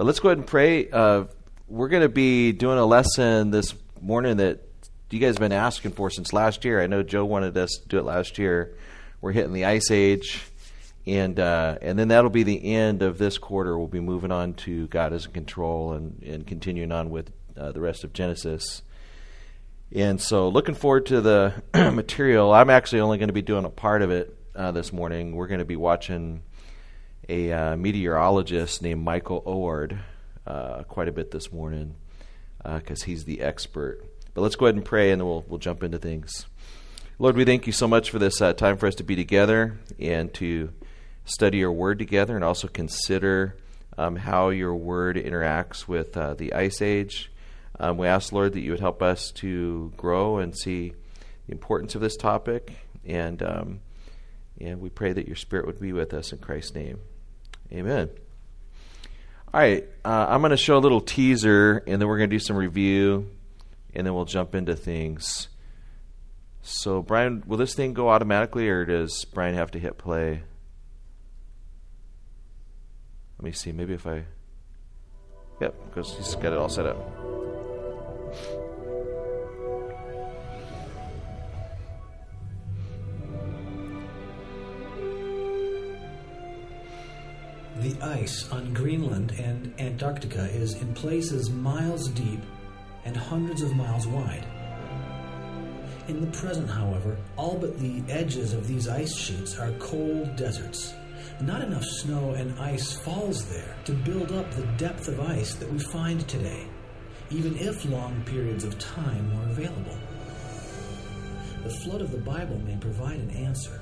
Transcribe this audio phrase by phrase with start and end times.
[0.00, 0.88] But let's go ahead and pray.
[0.88, 1.24] Uh,
[1.68, 4.66] we're going to be doing a lesson this morning that
[5.10, 6.80] you guys have been asking for since last year.
[6.80, 8.74] I know Joe wanted us to do it last year.
[9.20, 10.42] We're hitting the ice age,
[11.06, 13.76] and uh, and then that'll be the end of this quarter.
[13.76, 17.72] We'll be moving on to God is in control and and continuing on with uh,
[17.72, 18.80] the rest of Genesis.
[19.92, 22.54] And so, looking forward to the material.
[22.54, 25.36] I'm actually only going to be doing a part of it uh, this morning.
[25.36, 26.40] We're going to be watching
[27.30, 29.98] a uh, meteorologist named Michael Oard
[30.46, 31.94] uh, quite a bit this morning
[32.62, 34.04] because uh, he's the expert.
[34.34, 36.46] But let's go ahead and pray, and then we'll we'll jump into things.
[37.18, 39.78] Lord, we thank you so much for this uh, time for us to be together
[39.98, 40.72] and to
[41.24, 43.56] study your word together, and also consider
[43.96, 47.30] um, how your word interacts with uh, the ice age
[47.80, 50.92] um, we ask, Lord, that you would help us to grow and see
[51.46, 52.76] the importance of this topic.
[53.06, 53.80] And, um,
[54.60, 56.98] and we pray that your Spirit would be with us in Christ's name.
[57.72, 58.10] Amen.
[59.52, 62.34] All right, uh, I'm going to show a little teaser, and then we're going to
[62.34, 63.28] do some review,
[63.94, 65.48] and then we'll jump into things.
[66.62, 70.42] So, Brian, will this thing go automatically, or does Brian have to hit play?
[73.38, 73.72] Let me see.
[73.72, 74.24] Maybe if I.
[75.60, 76.96] Yep, because he's got it all set up.
[87.80, 92.40] The ice on Greenland and Antarctica is in places miles deep
[93.04, 94.46] and hundreds of miles wide.
[96.08, 100.92] In the present, however, all but the edges of these ice sheets are cold deserts.
[101.40, 105.72] Not enough snow and ice falls there to build up the depth of ice that
[105.72, 106.66] we find today
[107.30, 109.96] even if long periods of time were available.
[111.62, 113.80] The flood of the Bible may provide an answer.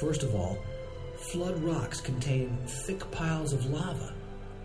[0.00, 0.58] First of all,
[1.32, 4.14] flood rocks contain thick piles of lava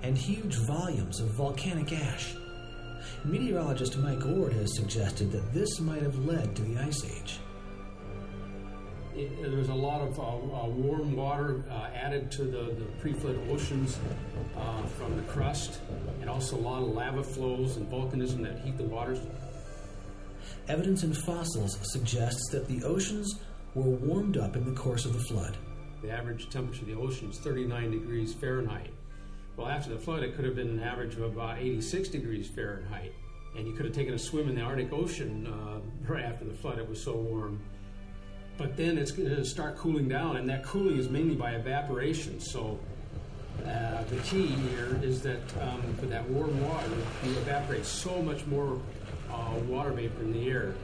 [0.02, 2.36] and huge volumes of volcanic ash.
[3.26, 7.40] Meteorologist Mike Oard has suggested that this might have led to the Ice Age.
[9.16, 13.40] It, there's a lot of uh, uh, warm water uh, added to the, the pre-flood
[13.50, 13.98] oceans
[14.58, 15.80] uh, from the crust,
[16.22, 19.20] and also a lot of lava flows and volcanism that heat the waters.
[20.68, 23.40] Evidence in fossils suggests that the oceans
[23.76, 25.58] were warmed up in the course of the flood.
[26.04, 28.92] The average temperature of the ocean is 39 degrees Fahrenheit.
[29.58, 33.14] Well, after the flood, it could have been an average of about 86 degrees Fahrenheit.
[33.58, 35.80] And you could have taken a swim in the Arctic Ocean uh,
[36.12, 36.78] right after the flood.
[36.78, 37.60] It was so warm
[38.58, 42.40] but then it's going to start cooling down, and that cooling is mainly by evaporation.
[42.40, 42.80] So
[43.66, 46.90] uh, the key here is that um, for that warm water,
[47.24, 48.80] you evaporate so much more
[49.32, 50.76] uh, water vapor in the air.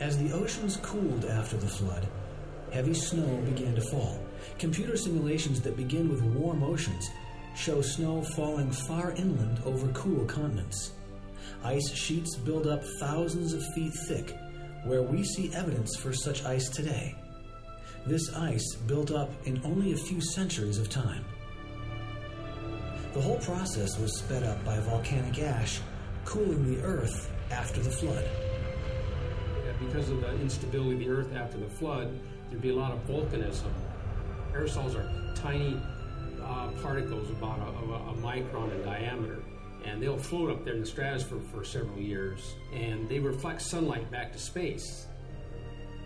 [0.00, 2.06] As the oceans cooled after the flood,
[2.72, 4.18] heavy snow began to fall.
[4.58, 7.08] Computer simulations that begin with warm oceans
[7.54, 10.92] show snow falling far inland over cool continents.
[11.64, 14.36] Ice sheets build up thousands of feet thick
[14.84, 17.14] where we see evidence for such ice today.
[18.06, 21.24] This ice built up in only a few centuries of time.
[23.14, 25.80] The whole process was sped up by volcanic ash
[26.24, 28.24] cooling the earth after the flood.
[29.80, 33.06] Because of the instability of the earth after the flood, there'd be a lot of
[33.06, 33.72] volcanism.
[34.52, 35.80] Aerosols are tiny
[36.42, 39.42] uh, particles about a, a, a micron in diameter
[39.86, 44.10] and they'll float up there in the stratosphere for several years, and they reflect sunlight
[44.10, 45.06] back to space.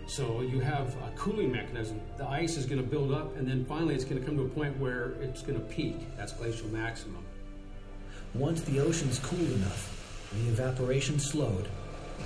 [0.07, 1.99] So you have a cooling mechanism.
[2.17, 4.43] The ice is going to build up, and then finally it's going to come to
[4.43, 5.95] a point where it's going to peak.
[6.17, 7.23] That's glacial maximum.
[8.33, 11.67] Once the oceans cooled enough, the evaporation slowed,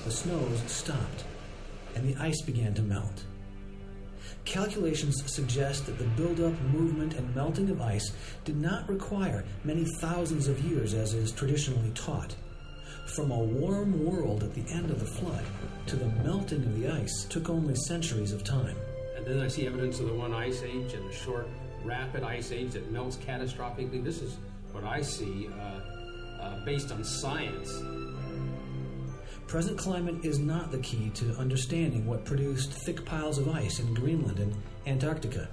[0.03, 1.23] the snows stopped,
[1.95, 3.23] and the ice began to melt.
[4.45, 8.13] Calculations suggest that the buildup, movement, and melting of ice
[8.45, 12.35] did not require many thousands of years as is traditionally taught.
[13.15, 15.43] From a warm world at the end of the flood
[15.87, 18.75] to the melting of the ice took only centuries of time.
[19.17, 21.47] And then I see evidence of the one ice age and a short,
[21.83, 24.03] rapid ice age that melts catastrophically.
[24.03, 24.37] This is
[24.71, 27.69] what I see uh, uh, based on science.
[29.47, 33.93] Present climate is not the key to understanding what produced thick piles of ice in
[33.93, 34.55] Greenland and
[34.87, 35.47] Antarctica.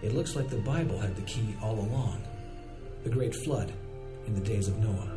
[0.00, 2.22] It looks like the Bible had the key all along
[3.02, 3.72] the Great Flood
[4.26, 5.10] in the days of Noah.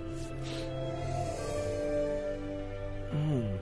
[3.14, 3.58] Mm.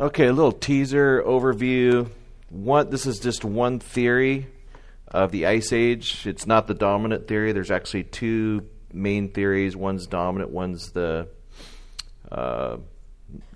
[0.00, 2.08] Okay, a little teaser overview.
[2.50, 4.48] One, this is just one theory
[5.06, 6.26] of the Ice Age.
[6.26, 7.52] It's not the dominant theory.
[7.52, 9.76] There's actually two main theories.
[9.76, 11.28] One's dominant, one's the,
[12.30, 12.76] uh,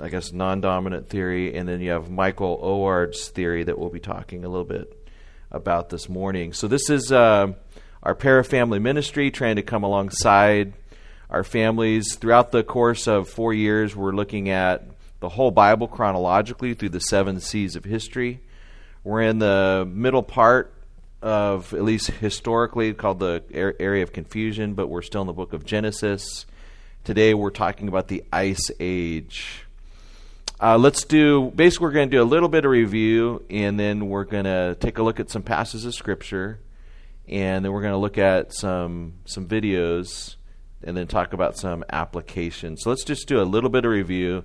[0.01, 1.57] I guess, non dominant theory.
[1.57, 4.93] And then you have Michael Oard's theory that we'll be talking a little bit
[5.51, 6.53] about this morning.
[6.53, 7.53] So this is uh,
[8.03, 10.75] our parafamily ministry, trying to come alongside
[11.31, 12.17] our families.
[12.17, 14.87] Throughout the course of four years, we're looking at
[15.21, 18.41] the whole Bible chronologically through the Seven C's of history.
[19.05, 20.75] We're in the middle part
[21.21, 25.53] of, at least historically, called the area of confusion, but we're still in the book
[25.53, 26.47] of Genesis.
[27.05, 29.65] Today we're talking about the Ice Age.
[30.61, 34.09] Uh, let's do, basically, we're going to do a little bit of review, and then
[34.09, 36.59] we're going to take a look at some passages of Scripture,
[37.29, 40.35] and then we're going to look at some, some videos,
[40.83, 42.83] and then talk about some applications.
[42.83, 44.45] So let's just do a little bit of review.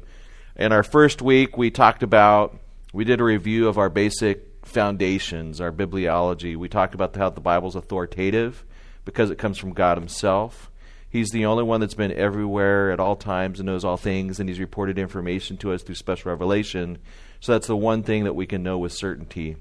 [0.55, 2.59] In our first week, we talked about,
[2.93, 6.55] we did a review of our basic foundations, our bibliology.
[6.55, 8.65] We talk about how the Bible's authoritative
[9.05, 10.71] because it comes from God Himself.
[11.09, 14.49] He's the only one that's been everywhere at all times and knows all things, and
[14.49, 16.97] He's reported information to us through special revelation.
[17.39, 19.57] So that's the one thing that we can know with certainty.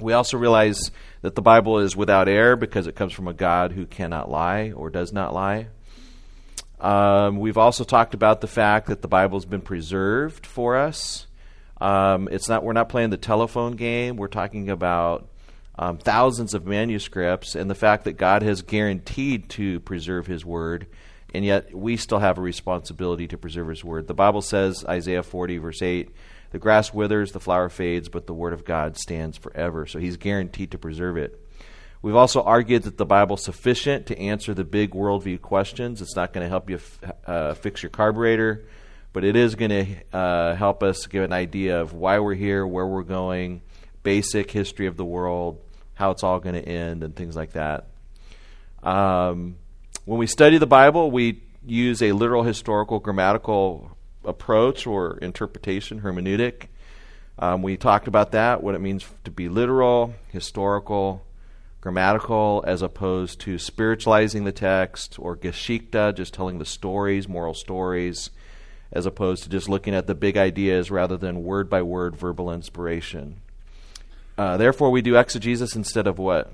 [0.00, 0.90] We also realize
[1.22, 4.72] that the Bible is without error because it comes from a God who cannot lie
[4.72, 5.68] or does not lie.
[6.80, 11.27] Um, we've also talked about the fact that the Bible's been preserved for us.
[11.80, 14.16] Um, it's not we're not playing the telephone game.
[14.16, 15.28] We're talking about
[15.78, 20.86] um, thousands of manuscripts and the fact that God has guaranteed to preserve His word,
[21.32, 24.08] and yet we still have a responsibility to preserve His word.
[24.08, 26.10] The Bible says, Isaiah 40 verse 8,
[26.50, 30.16] "The grass withers, the flower fades, but the word of God stands forever." So He's
[30.16, 31.44] guaranteed to preserve it.
[32.02, 36.00] We've also argued that the Bible's sufficient to answer the big worldview questions.
[36.00, 38.64] It's not going to help you f- uh, fix your carburetor
[39.12, 42.66] but it is going to uh, help us give an idea of why we're here,
[42.66, 43.62] where we're going,
[44.02, 45.60] basic history of the world,
[45.94, 47.86] how it's all going to end, and things like that.
[48.82, 49.56] Um,
[50.04, 56.68] when we study the Bible, we use a literal historical grammatical approach or interpretation, hermeneutic.
[57.38, 61.24] Um, we talked about that, what it means to be literal, historical,
[61.80, 68.30] grammatical, as opposed to spiritualizing the text, or geschichte, just telling the stories, moral stories,
[68.92, 72.50] as opposed to just looking at the big ideas rather than word by word verbal
[72.52, 73.40] inspiration.
[74.36, 76.52] Uh, therefore, we do exegesis instead of what?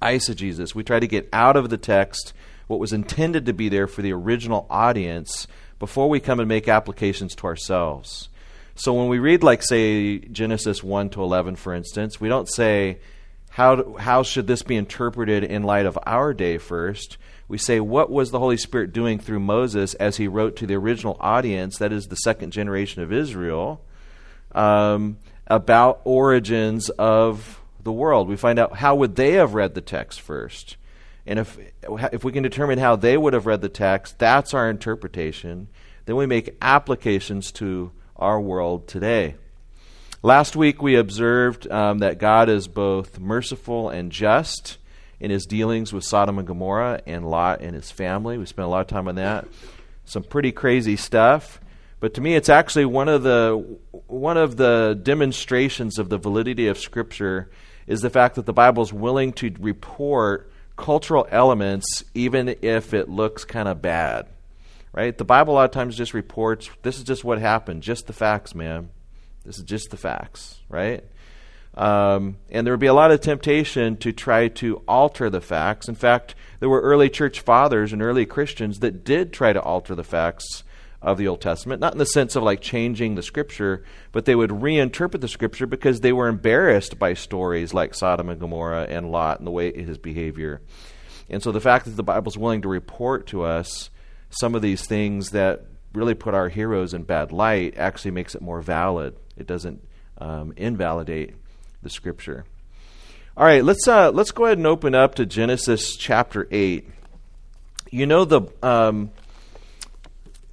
[0.00, 0.74] Eisegesis.
[0.74, 2.32] We try to get out of the text
[2.66, 5.46] what was intended to be there for the original audience
[5.78, 8.28] before we come and make applications to ourselves.
[8.74, 12.98] So when we read, like, say, Genesis 1 to 11, for instance, we don't say,
[13.50, 17.18] how, how should this be interpreted in light of our day first?
[17.48, 20.74] We say, what was the Holy Spirit doing through Moses as he wrote to the
[20.74, 23.82] original audience, that is the second generation of Israel,
[24.52, 28.28] um, about origins of the world?
[28.28, 30.76] We find out how would they have read the text first.
[31.26, 31.58] And if,
[32.12, 35.68] if we can determine how they would have read the text, that's our interpretation.
[36.04, 39.36] Then we make applications to our world today.
[40.22, 44.78] Last week we observed um, that God is both merciful and just
[45.22, 48.36] in his dealings with Sodom and Gomorrah and Lot and his family.
[48.36, 49.46] We spent a lot of time on that.
[50.04, 51.60] Some pretty crazy stuff.
[52.00, 53.78] But to me, it's actually one of the
[54.08, 57.48] one of the demonstrations of the validity of Scripture
[57.86, 63.08] is the fact that the Bible is willing to report cultural elements even if it
[63.08, 64.26] looks kind of bad.
[64.92, 65.16] Right?
[65.16, 68.12] The Bible a lot of times just reports this is just what happened, just the
[68.12, 68.90] facts, man.
[69.44, 71.04] This is just the facts, right?
[71.74, 75.88] Um, and there would be a lot of temptation to try to alter the facts.
[75.88, 79.94] In fact, there were early church fathers and early Christians that did try to alter
[79.94, 80.64] the facts
[81.00, 84.36] of the Old Testament, not in the sense of like changing the scripture, but they
[84.36, 89.10] would reinterpret the scripture because they were embarrassed by stories like Sodom and Gomorrah and
[89.10, 90.62] Lot and the way his behavior.
[91.28, 93.90] And so the fact that the Bible is willing to report to us
[94.30, 98.42] some of these things that really put our heroes in bad light actually makes it
[98.42, 99.16] more valid.
[99.36, 99.82] It doesn't
[100.18, 101.34] um, invalidate
[101.82, 102.44] the scripture.
[103.36, 106.88] All right, let's uh, let's go ahead and open up to Genesis chapter eight.
[107.90, 109.10] You know the um,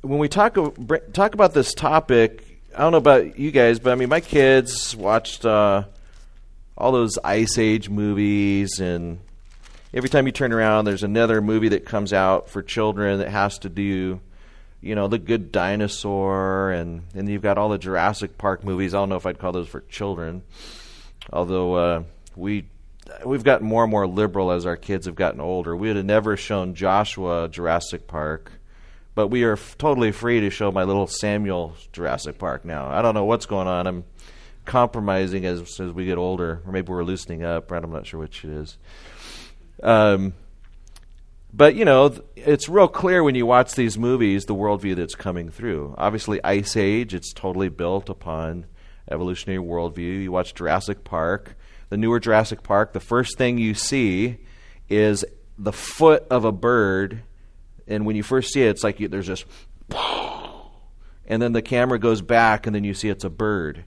[0.01, 0.57] when we talk
[1.13, 4.95] talk about this topic, I don't know about you guys, but I mean my kids
[4.95, 5.83] watched uh,
[6.77, 9.19] all those Ice Age movies, and
[9.93, 13.59] every time you turn around, there's another movie that comes out for children that has
[13.59, 14.21] to do
[14.81, 18.93] you know, the good dinosaur, and and you've got all the Jurassic Park movies.
[18.93, 20.43] I don't know if I'd call those for children,
[21.31, 22.03] although uh,
[22.36, 22.65] we
[23.25, 25.75] we've gotten more and more liberal as our kids have gotten older.
[25.75, 28.51] We would have never shown Joshua Jurassic Park,
[29.15, 32.88] but we are f- totally free to show my little Samuel Jurassic Park now.
[32.88, 33.88] I don't know what's going on.
[33.88, 34.03] I'm
[34.65, 37.71] compromising as as we get older, or maybe we're loosening up.
[37.71, 37.83] Right?
[37.83, 38.77] I'm not sure which it is.
[39.81, 40.33] Um,
[41.51, 45.50] but you know, it's real clear when you watch these movies the worldview that's coming
[45.50, 45.95] through.
[45.98, 48.65] Obviously, Ice Age, it's totally built upon
[49.10, 50.24] evolutionary worldview.
[50.24, 51.56] You watch Jurassic Park,
[51.89, 54.38] the newer Jurassic Park, the first thing you see
[54.89, 55.25] is
[55.58, 57.22] the foot of a bird,
[57.88, 59.46] and when you first see it, it's like you, there's this,
[61.25, 63.84] and then the camera goes back, and then you see it's a bird.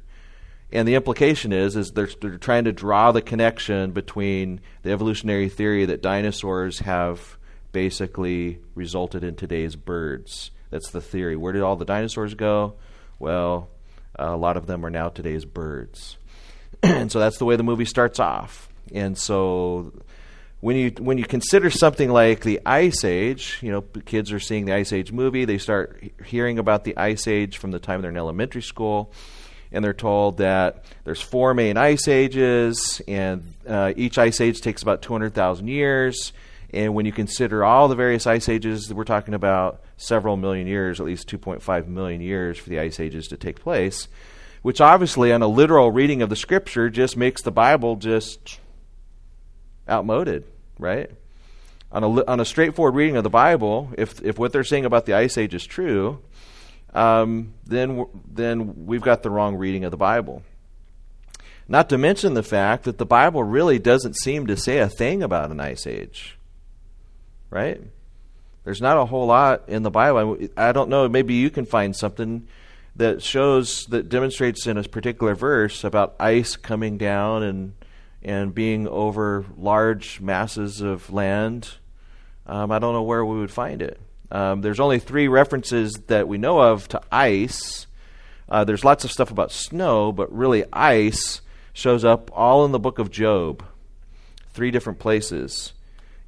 [0.73, 5.49] And the implication is, is they're, they're trying to draw the connection between the evolutionary
[5.49, 7.37] theory that dinosaurs have
[7.73, 10.51] basically resulted in today's birds.
[10.71, 11.37] That's the theory.
[11.37, 12.75] Where did all the dinosaurs go?
[13.19, 13.69] Well,
[14.17, 16.17] a lot of them are now today's birds.
[16.83, 18.69] and so that's the way the movie starts off.
[18.95, 19.93] And so
[20.61, 24.67] when you when you consider something like the Ice Age, you know, kids are seeing
[24.67, 28.11] the Ice Age movie, they start hearing about the Ice Age from the time they're
[28.11, 29.13] in elementary school
[29.73, 34.83] and they're told that there's four main ice ages, and uh, each ice age takes
[34.83, 36.33] about 200,000 years.
[36.73, 41.01] And when you consider all the various ice ages, we're talking about several million years,
[41.01, 44.09] at least 2.5 million years for the ice ages to take place,
[44.63, 48.59] which obviously, on a literal reading of the scripture, just makes the Bible just
[49.89, 50.45] outmoded,
[50.79, 51.11] right?
[51.91, 55.05] On a, on a straightforward reading of the Bible, if, if what they're saying about
[55.05, 56.23] the ice age is true,
[56.95, 60.43] um, then then we've got the wrong reading of the Bible.
[61.69, 65.23] Not to mention the fact that the Bible really doesn't seem to say a thing
[65.23, 66.37] about an ice age.
[67.53, 67.83] Right?
[68.65, 70.39] There's not a whole lot in the Bible.
[70.57, 72.49] I don't know, maybe you can find something
[72.97, 77.75] that shows that demonstrates in a particular verse about ice coming down and
[78.23, 81.75] and being over large masses of land.
[82.47, 84.01] Um, I don't know where we would find it.
[84.31, 87.87] Um, there's only three references that we know of to ice.
[88.49, 91.43] Uh, there's lots of stuff about snow, but really ice
[91.75, 93.63] shows up all in the book of Job,
[94.55, 95.75] three different places.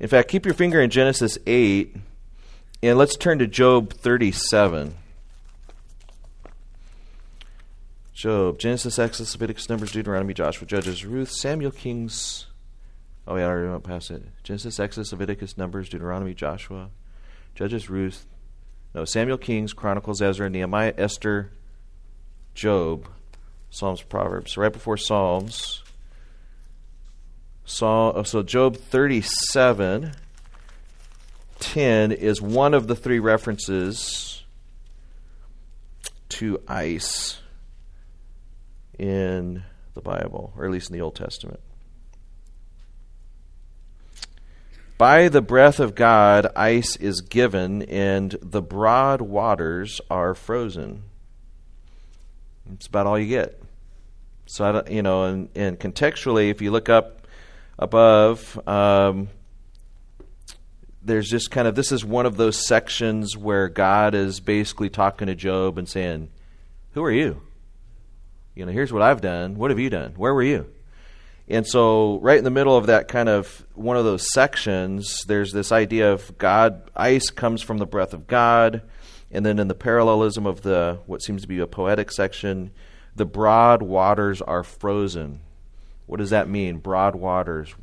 [0.01, 1.97] In fact, keep your finger in Genesis 8,
[2.83, 4.95] and let's turn to Job 37.
[8.13, 12.47] Job, Genesis, Exodus, Leviticus, Numbers, Deuteronomy, Joshua, Judges, Ruth, Samuel, Kings.
[13.27, 14.23] Oh, yeah, I already went past it.
[14.43, 16.91] Genesis, Exodus, Leviticus, Numbers, Deuteronomy, Joshua,
[17.55, 18.27] Judges, Ruth,
[18.95, 21.51] no, Samuel, Kings, Chronicles, Ezra, Nehemiah, Esther,
[22.55, 23.09] Job,
[23.71, 24.53] Psalms, Proverbs.
[24.53, 25.84] So right before Psalms,
[27.65, 30.13] so, uh, so Job 37,
[31.61, 34.45] 10 is one of the three references
[36.29, 37.41] to ice
[38.99, 39.63] in
[39.95, 41.61] the Bible, or at least in the Old Testament.
[44.97, 51.03] By the breath of God, ice is given, and the broad waters are frozen.
[52.73, 53.61] It's about all you get.
[54.47, 57.24] So, you know, and, and contextually, if you look up
[57.79, 59.29] above, um,
[61.03, 65.27] there's just kind of this is one of those sections where God is basically talking
[65.27, 66.31] to Job and saying,
[66.93, 67.43] Who are you?
[68.55, 69.57] You know, here's what I've done.
[69.57, 70.15] What have you done?
[70.17, 70.67] Where were you?
[71.47, 75.53] And so, right in the middle of that kind of one of those sections, there's
[75.53, 78.83] this idea of God, ice comes from the breath of God.
[79.31, 82.71] And then in the parallelism of the what seems to be a poetic section,
[83.17, 85.41] the broad waters are frozen.
[86.07, 86.79] What does that mean?
[86.79, 87.75] Broad waters.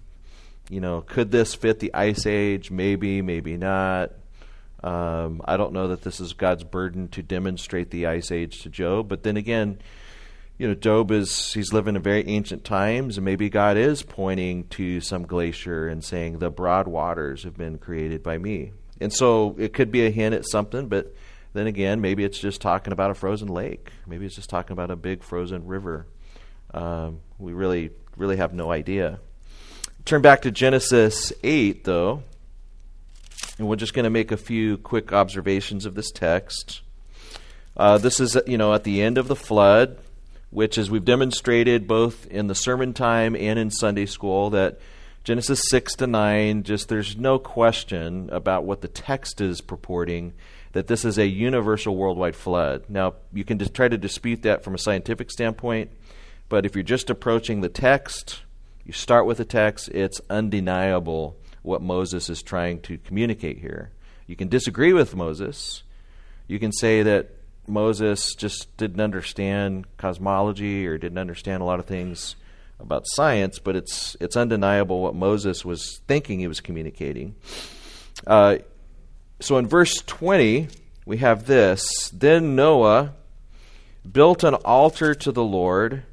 [0.69, 2.71] You know, could this fit the ice age?
[2.71, 4.11] Maybe, maybe not.
[4.83, 8.69] Um, I don't know that this is God's burden to demonstrate the ice age to
[8.69, 9.79] Job, but then again,
[10.57, 14.67] you know, Job is he's living in very ancient times, and maybe God is pointing
[14.69, 18.71] to some glacier and saying the broad waters have been created by me.
[18.99, 21.15] And so it could be a hint at something, but
[21.53, 23.91] then again, maybe it's just talking about a frozen lake.
[24.07, 26.07] Maybe it's just talking about a big frozen river.
[26.73, 29.19] Um, we really, really have no idea.
[30.05, 32.23] Turn back to Genesis 8, though,
[33.57, 36.81] and we're just going to make a few quick observations of this text.
[37.77, 39.97] Uh, this is, you know, at the end of the flood
[40.51, 44.79] which, as we've demonstrated both in the sermon time and in Sunday school, that
[45.23, 50.33] Genesis 6 to 9, just there's no question about what the text is purporting,
[50.73, 52.83] that this is a universal worldwide flood.
[52.89, 55.91] Now, you can just try to dispute that from a scientific standpoint,
[56.51, 58.41] but if you're just approaching the text,
[58.85, 63.91] you start with the text, it's undeniable what Moses is trying to communicate here.
[64.27, 65.83] You can disagree with Moses.
[66.47, 67.29] You can say that
[67.67, 72.35] Moses just didn't understand cosmology or didn't understand a lot of things
[72.81, 77.33] about science, but it's it's undeniable what Moses was thinking he was communicating.
[78.27, 78.57] Uh,
[79.39, 80.67] so in verse 20,
[81.05, 83.13] we have this Then Noah
[84.11, 86.03] built an altar to the Lord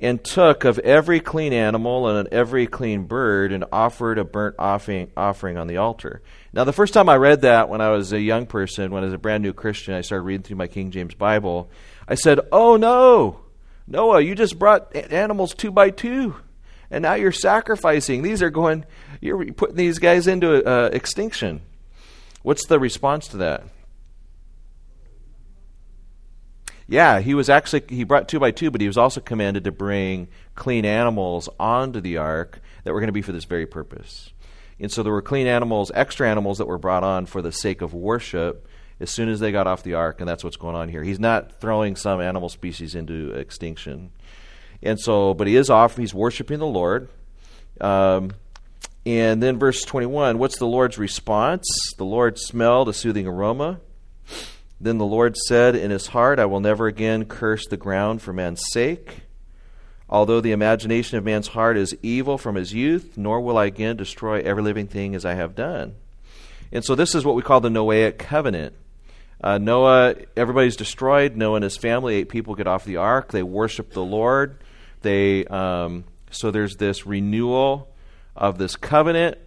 [0.00, 5.10] and took of every clean animal and every clean bird and offered a burnt offering,
[5.16, 6.22] offering on the altar.
[6.52, 9.06] Now, the first time I read that when I was a young person, when I
[9.06, 11.70] was a brand new Christian, I started reading through my King James Bible.
[12.08, 13.40] I said, Oh no,
[13.86, 16.36] Noah, you just brought animals two by two.
[16.90, 18.22] and now you're sacrificing.
[18.22, 18.84] These are going,
[19.20, 21.60] you're putting these guys into uh, extinction.
[22.42, 23.64] What's the response to that?
[26.90, 29.70] Yeah, he was actually he brought two by two, but he was also commanded to
[29.70, 34.32] bring clean animals onto the ark that were going to be for this very purpose.
[34.80, 37.80] And so there were clean animals, extra animals that were brought on for the sake
[37.80, 38.66] of worship
[38.98, 41.04] as soon as they got off the ark, and that's what's going on here.
[41.04, 44.10] He's not throwing some animal species into extinction.
[44.82, 47.08] And so, but he is off, he's worshiping the Lord.
[47.80, 48.32] Um,
[49.06, 51.68] and then verse 21, what's the Lord's response?
[51.98, 53.78] The Lord smelled a soothing aroma.
[54.80, 58.32] Then the Lord said in his heart, I will never again curse the ground for
[58.32, 59.22] man's sake.
[60.08, 63.96] Although the imagination of man's heart is evil from his youth, nor will I again
[63.96, 65.94] destroy every living thing as I have done.
[66.72, 68.74] And so this is what we call the Noahic covenant.
[69.42, 71.36] Uh, Noah, everybody's destroyed.
[71.36, 73.32] Noah and his family, eight people get off the ark.
[73.32, 74.62] They worship the Lord.
[75.02, 77.88] They um, so there's this renewal
[78.36, 79.38] of this covenant,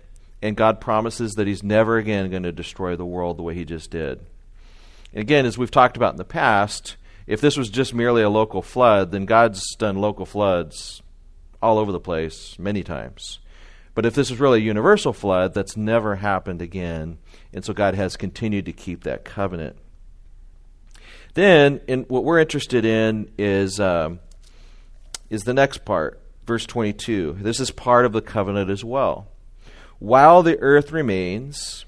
[0.42, 3.66] and God promises that He's never again going to destroy the world the way He
[3.66, 4.20] just did.
[5.14, 8.30] And again, as we've talked about in the past, if this was just merely a
[8.30, 11.02] local flood, then God's done local floods
[11.62, 13.40] all over the place many times.
[13.96, 17.20] But if this is really a universal flood, that's never happened again.
[17.54, 19.78] And so God has continued to keep that covenant.
[21.36, 24.20] Then, in, what we're interested in is, um,
[25.30, 27.38] is the next part, verse 22.
[27.40, 29.28] This is part of the covenant as well.
[30.00, 31.86] While the earth remains,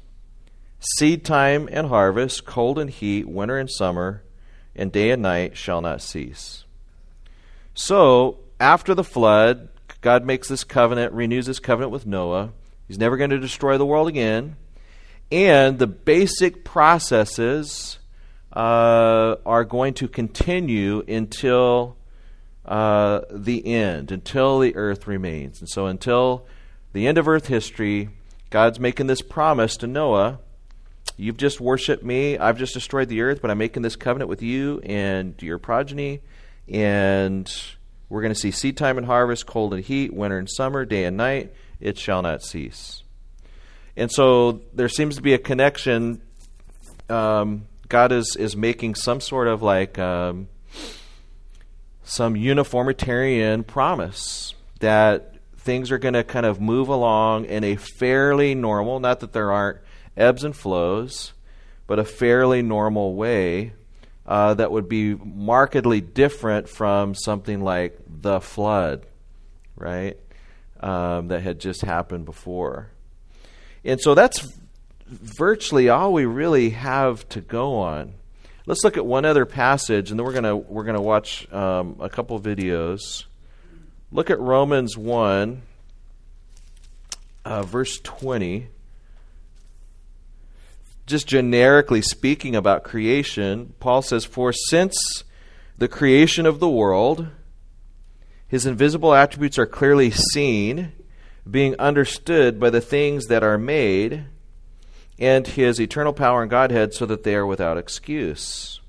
[0.98, 4.24] seed time and harvest, cold and heat, winter and summer,
[4.76, 6.66] and day and night shall not cease.
[7.74, 9.70] So, after the flood,
[10.02, 12.52] God makes this covenant, renews this covenant with Noah.
[12.88, 14.56] He's never going to destroy the world again.
[15.32, 17.98] And the basic processes
[18.54, 21.98] uh, are going to continue until
[22.64, 25.60] uh, the end, until the earth remains.
[25.60, 26.46] And so, until
[26.94, 28.10] the end of earth history,
[28.50, 30.40] God's making this promise to Noah
[31.18, 32.38] You've just worshiped me.
[32.38, 36.22] I've just destroyed the earth, but I'm making this covenant with you and your progeny.
[36.68, 37.52] And
[38.10, 41.06] we're going to see seed time and harvest, cold and heat, winter and summer, day
[41.06, 41.54] and night.
[41.80, 43.04] It shall not cease.
[43.96, 46.22] And so there seems to be a connection.
[47.10, 50.50] Um, God is, is making some sort of like um,
[52.04, 58.54] some uniformitarian promise that things are going to kind of move along in a fairly
[58.54, 59.80] normal, not that there aren't
[60.18, 61.34] ebbs and flows,
[61.88, 63.74] but a fairly normal way
[64.26, 69.06] uh, that would be markedly different from something like the flood,
[69.76, 70.18] right?
[70.80, 72.90] Um, that had just happened before.
[73.84, 74.48] And so that's
[75.08, 78.16] virtually all we really have to go on.
[78.66, 82.10] Let's look at one other passage, and then we're gonna we're gonna watch um, a
[82.10, 83.26] couple videos.
[84.12, 85.62] Look at Romans one,
[87.46, 88.70] uh, verse twenty
[91.06, 95.24] just generically speaking about creation, Paul says, For since
[95.78, 97.28] the creation of the world,
[98.48, 100.94] his invisible attributes are clearly seen,
[101.50, 104.26] being understood by the things that are made,
[105.20, 108.82] and his eternal power and Godhead, so that they are without excuse.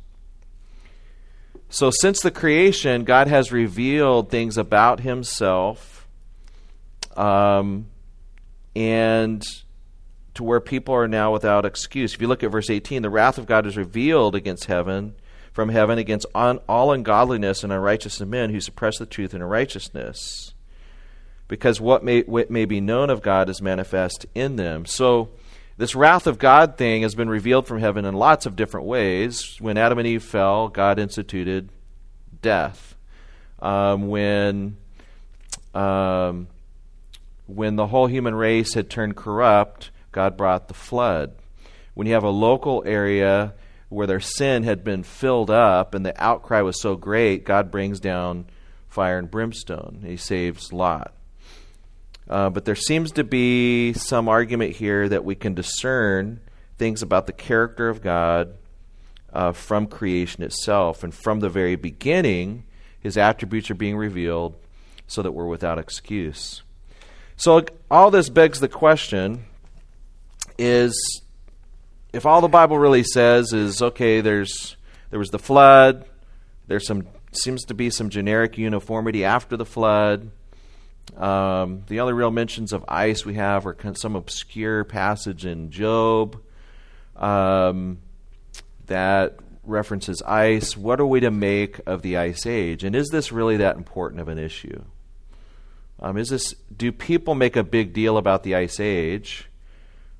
[1.69, 6.07] So, since the creation, God has revealed things about himself.
[7.17, 7.87] Um,
[8.75, 9.45] and
[10.37, 12.14] to where people are now without excuse.
[12.14, 15.14] If you look at verse 18, the wrath of God is revealed against heaven,
[15.53, 19.42] from heaven, against un- all ungodliness and unrighteousness of men who suppress the truth in
[19.42, 20.55] unrighteousness.
[21.49, 24.85] Because what may, what may be known of God is manifest in them.
[24.87, 25.31] So,
[25.79, 29.57] this wrath of God thing has been revealed from heaven in lots of different ways.
[29.61, 31.68] When Adam and Eve fell, God instituted
[32.40, 32.96] death.
[33.59, 34.79] Um, when
[35.75, 36.49] um,
[37.46, 41.35] when the whole human race had turned corrupt, God brought the flood.
[41.93, 43.53] When you have a local area
[43.91, 48.01] where their sin had been filled up and the outcry was so great, God brings
[48.01, 48.47] down
[48.89, 50.03] fire and brimstone.
[50.07, 51.13] He saves Lot.
[52.31, 56.41] Uh, but there seems to be some argument here that we can discern
[56.79, 58.57] things about the character of God
[59.35, 61.05] uh, from creation itself.
[61.05, 62.65] And from the very beginning,
[62.99, 64.55] his attributes are being revealed
[65.07, 66.63] so that we're without excuse.
[67.37, 69.45] So, all this begs the question
[70.59, 71.23] is
[72.12, 74.77] if all the Bible really says is okay, there's
[75.11, 76.05] there was the flood,
[76.66, 80.31] there's some seems to be some generic uniformity after the flood.
[81.16, 86.40] Um, the only real mentions of ice we have are some obscure passage in Job
[87.14, 87.99] um,
[88.87, 90.77] that references ice.
[90.77, 92.85] What are we to make of the ice age?
[92.85, 94.85] And is this really that important of an issue?
[96.01, 99.49] Um, is this do people make a big deal about the ice age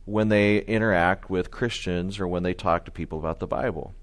[0.07, 3.95] when they interact with Christians or when they talk to people about the Bible?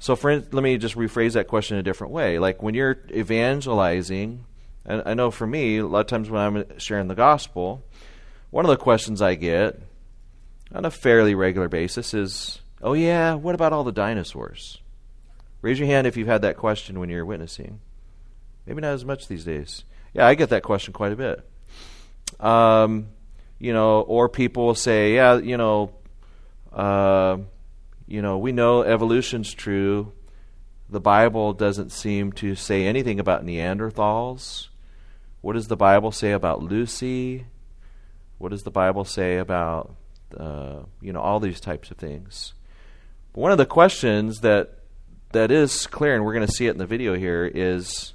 [0.00, 2.38] So, for let me just rephrase that question a different way.
[2.38, 4.44] Like when you're evangelizing,
[4.84, 7.84] and I know for me, a lot of times when I'm sharing the gospel,
[8.50, 9.80] one of the questions I get
[10.74, 14.80] on a fairly regular basis is, "Oh yeah, what about all the dinosaurs?"
[15.62, 17.80] Raise your hand if you've had that question when you're witnessing.
[18.66, 19.84] Maybe not as much these days.
[20.12, 21.42] Yeah, I get that question quite a bit.
[22.38, 23.08] Um,
[23.64, 25.90] you know, or people will say, "Yeah, you know."
[26.72, 27.38] Uh,
[28.06, 30.12] you know, we know evolution's true.
[30.90, 34.68] The Bible doesn't seem to say anything about Neanderthals.
[35.40, 37.46] What does the Bible say about Lucy?
[38.38, 39.94] What does the Bible say about,
[40.36, 42.52] uh, you know, all these types of things?
[43.32, 44.80] But one of the questions that
[45.32, 48.14] that is clear, and we're going to see it in the video here, is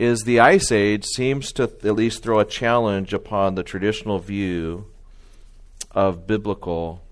[0.00, 4.86] is the Ice Age seems to at least throw a challenge upon the traditional view
[5.90, 7.04] of biblical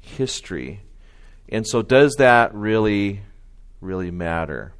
[0.00, 0.80] history.
[1.50, 3.20] And so, does that really,
[3.82, 4.72] really matter?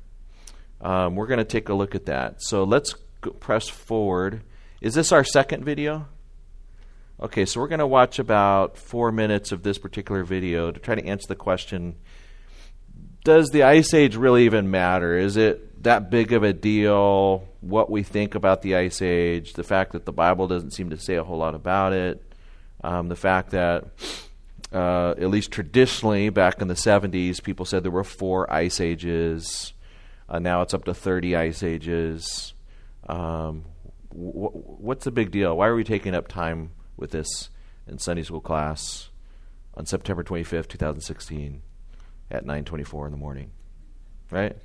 [0.80, 2.42] Um, we're going to take a look at that.
[2.42, 2.94] So, let's
[3.40, 4.40] press forward.
[4.80, 6.06] Is this our second video?
[7.20, 10.94] Okay, so we're going to watch about four minutes of this particular video to try
[10.94, 11.96] to answer the question
[13.22, 15.18] Does the Ice Age really even matter?
[15.18, 17.49] Is it that big of a deal?
[17.60, 20.96] What we think about the Ice Age, the fact that the Bible doesn't seem to
[20.96, 22.22] say a whole lot about it,
[22.82, 23.84] um, the fact that
[24.72, 29.72] uh, at least traditionally, back in the 70s, people said there were four ice ages.
[30.28, 32.54] Uh, now it's up to 30 ice ages.
[33.08, 33.64] Um,
[34.10, 35.56] wh- what's the big deal?
[35.56, 37.50] Why are we taking up time with this
[37.88, 39.10] in Sunday school class
[39.74, 41.62] on September 25th, 2016
[42.30, 43.50] at 9:24 in the morning?
[44.30, 44.56] Right?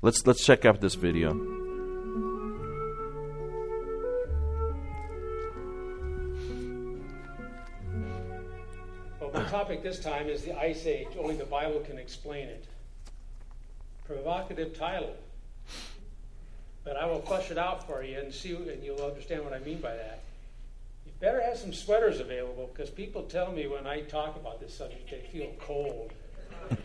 [0.00, 1.59] Let's let's check out this video.
[9.50, 11.08] Topic this time is the Ice Age.
[11.18, 12.66] Only the Bible can explain it.
[14.04, 15.16] Provocative title.
[16.84, 19.58] But I will flush it out for you and see, and you'll understand what I
[19.58, 20.20] mean by that.
[21.04, 24.72] You better have some sweaters available because people tell me when I talk about this
[24.72, 26.12] subject they feel cold.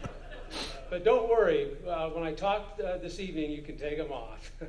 [0.89, 4.51] but don't worry, uh, when I talk uh, this evening, you can take them off.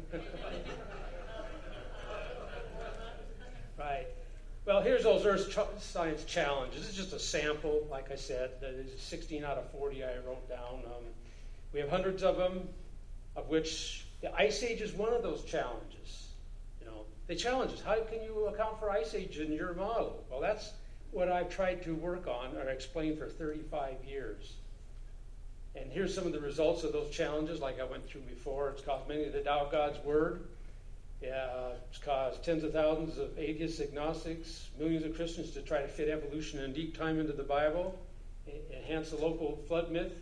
[3.78, 4.06] right.
[4.66, 6.88] Well, here's those Earth ch- Science Challenges.
[6.88, 8.50] Is just a sample, like I said.
[8.60, 10.82] There's 16 out of 40 I wrote down.
[10.86, 11.04] Um,
[11.72, 12.68] we have hundreds of them,
[13.36, 16.32] of which the Ice Age is one of those challenges.
[16.80, 17.80] You know, they challenge.
[17.82, 20.24] How can you account for Ice Age in your model?
[20.28, 20.72] Well, that's
[21.12, 24.54] what I've tried to work on or explain for 35 years.
[25.76, 28.70] And here's some of the results of those challenges, like I went through before.
[28.70, 30.48] It's caused many to doubt God's word.
[31.22, 35.88] Yeah, it's caused tens of thousands of atheists, agnostics, millions of Christians to try to
[35.88, 37.98] fit evolution and deep time into the Bible,
[38.72, 40.12] enhance the local flood myth,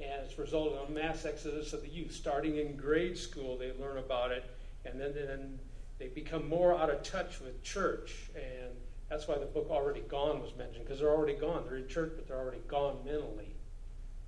[0.00, 2.12] and it's resulted in a mass exodus of the youth.
[2.12, 4.44] Starting in grade school, they learn about it,
[4.84, 5.58] and then, then
[5.98, 8.30] they become more out of touch with church.
[8.34, 8.72] And
[9.08, 11.64] that's why the book Already Gone was mentioned, because they're already gone.
[11.66, 13.54] They're in church, but they're already gone mentally.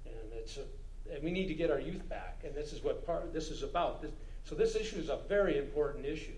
[0.04, 0.64] And it's a,
[1.12, 3.62] and we need to get our youth back, and this is what part this is
[3.62, 4.02] about.
[4.02, 4.12] This,
[4.44, 6.32] so this issue is a very important issue.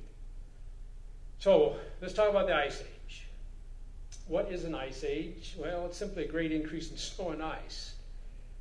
[1.39, 3.27] So let's talk about the Ice Age.
[4.27, 5.55] What is an ice age?
[5.59, 7.95] Well, it's simply a great increase in snow and ice.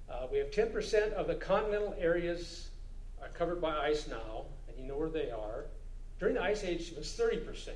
[0.10, 2.68] Uh, we have 10% of the continental areas
[3.22, 5.66] are covered by ice now, and you know where they are.
[6.20, 7.70] During the Ice Age, it was 30%.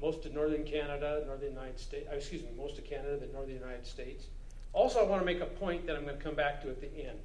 [0.00, 3.54] Most of northern Canada, northern United States, uh, excuse me, most of Canada, the northern
[3.54, 4.26] United States.
[4.72, 6.80] Also, I want to make a point that I'm going to come back to at
[6.80, 7.18] the end.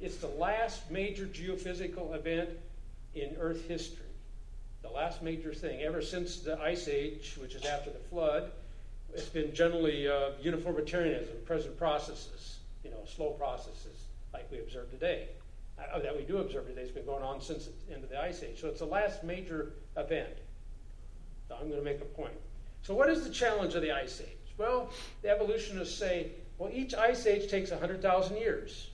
[0.00, 2.50] It's the last major geophysical event
[3.16, 4.04] in Earth history.
[4.82, 8.50] The last major thing, ever since the Ice Age, which is after the flood,
[9.14, 15.28] it's been generally uh, uniformitarianism, present processes, you know, slow processes like we observe today.
[15.78, 16.80] Uh, that we do observe today.
[16.82, 18.60] It's been going on since the end of the Ice Age.
[18.60, 20.38] So it's the last major event.
[21.48, 22.32] So I'm going to make a point.
[22.82, 24.54] So, what is the challenge of the Ice Age?
[24.58, 24.90] Well,
[25.22, 28.90] the evolutionists say, well, each Ice Age takes 100,000 years.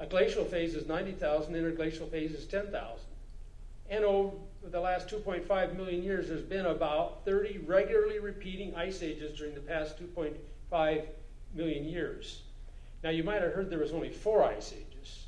[0.00, 2.98] A glacial phase is 90,000, interglacial phase is 10,000.
[3.90, 9.38] And over the last 2.5 million years, there's been about 30 regularly repeating ice ages
[9.38, 11.04] during the past 2.5
[11.54, 12.42] million years.
[13.02, 15.26] Now, you might have heard there was only four ice ages.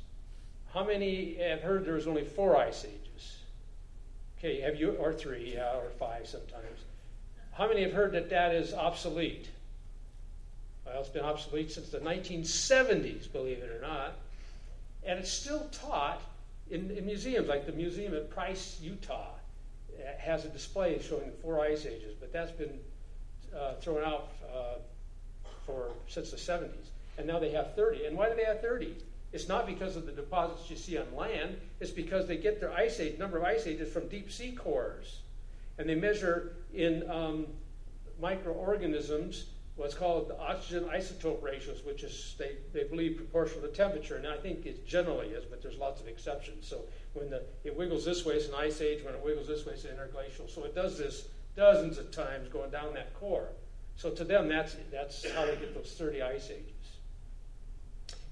[0.73, 3.37] How many have heard there was only four ice ages?
[4.37, 6.81] Okay, have you, or three, yeah, or five sometimes.
[7.53, 9.49] How many have heard that that is obsolete?
[10.85, 14.15] Well, it's been obsolete since the 1970s, believe it or not.
[15.07, 16.21] And it's still taught
[16.69, 19.29] in, in museums, like the museum at Price, Utah,
[20.19, 22.79] has a display showing the four ice ages, but that's been
[23.57, 24.79] uh, thrown out uh,
[25.65, 26.89] for since the 70s.
[27.17, 28.05] And now they have 30.
[28.05, 28.95] And why do they have 30?
[29.31, 31.57] It's not because of the deposits you see on land.
[31.79, 35.19] It's because they get their ice age number of ice ages from deep sea cores,
[35.77, 37.47] and they measure in um,
[38.21, 39.45] microorganisms
[39.77, 44.27] what's called the oxygen isotope ratios, which is they, they believe proportional to temperature, and
[44.27, 46.67] I think it generally is, but there's lots of exceptions.
[46.67, 46.81] So
[47.13, 49.03] when the, it wiggles this way, it's an ice age.
[49.03, 50.47] When it wiggles this way, it's an interglacial.
[50.47, 53.49] So it does this dozens of times going down that core.
[53.95, 56.73] So to them, that's that's how they get those 30 ice ages.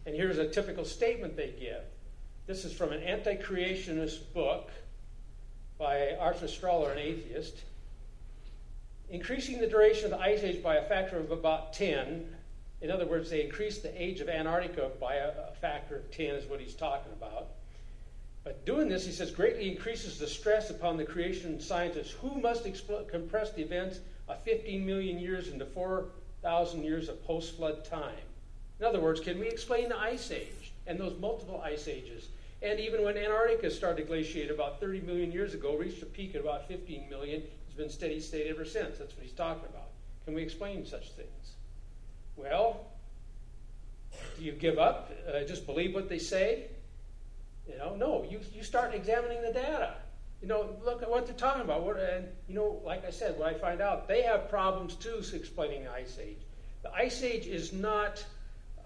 [0.06, 1.82] And here's a typical statement they give.
[2.48, 4.70] This is from an anti creationist book
[5.80, 7.64] by Arthur Strahler, an atheist.
[9.10, 12.26] Increasing the duration of the ice age by a factor of about 10.
[12.82, 16.36] In other words, they increased the age of Antarctica by a, a factor of 10,
[16.36, 17.50] is what he's talking about.
[18.44, 22.66] But doing this, he says, greatly increases the stress upon the creation scientists who must
[22.66, 28.14] expl- compress the events of 15 million years into 4,000 years of post flood time.
[28.80, 32.28] In other words, can we explain the ice age and those multiple ice ages?
[32.62, 36.36] And even when Antarctica started to glaciate about 30 million years ago, reached a peak
[36.36, 37.44] at about 15 million,
[37.76, 38.98] it's been steady state ever since.
[38.98, 39.90] That's what he's talking about.
[40.24, 41.56] Can we explain such things?
[42.38, 42.88] Well,
[44.38, 45.12] do you give up?
[45.28, 46.68] Uh, just believe what they say?
[47.68, 48.26] You know, no.
[48.30, 49.96] You, you start examining the data.
[50.42, 51.84] You know, look at what they're talking about.
[51.84, 55.22] What, and, you know, like I said, what I find out, they have problems too
[55.34, 56.40] explaining the Ice Age.
[56.82, 58.24] The Ice Age is not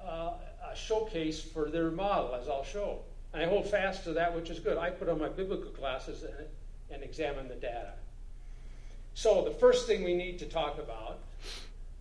[0.04, 0.32] uh,
[0.72, 3.02] a showcase for their model, as I'll show.
[3.34, 4.80] And I hold fast to that, which is good.
[4.80, 6.48] I put on my biblical glasses and,
[6.90, 7.94] and examine the data.
[9.14, 11.20] So the first thing we need to talk about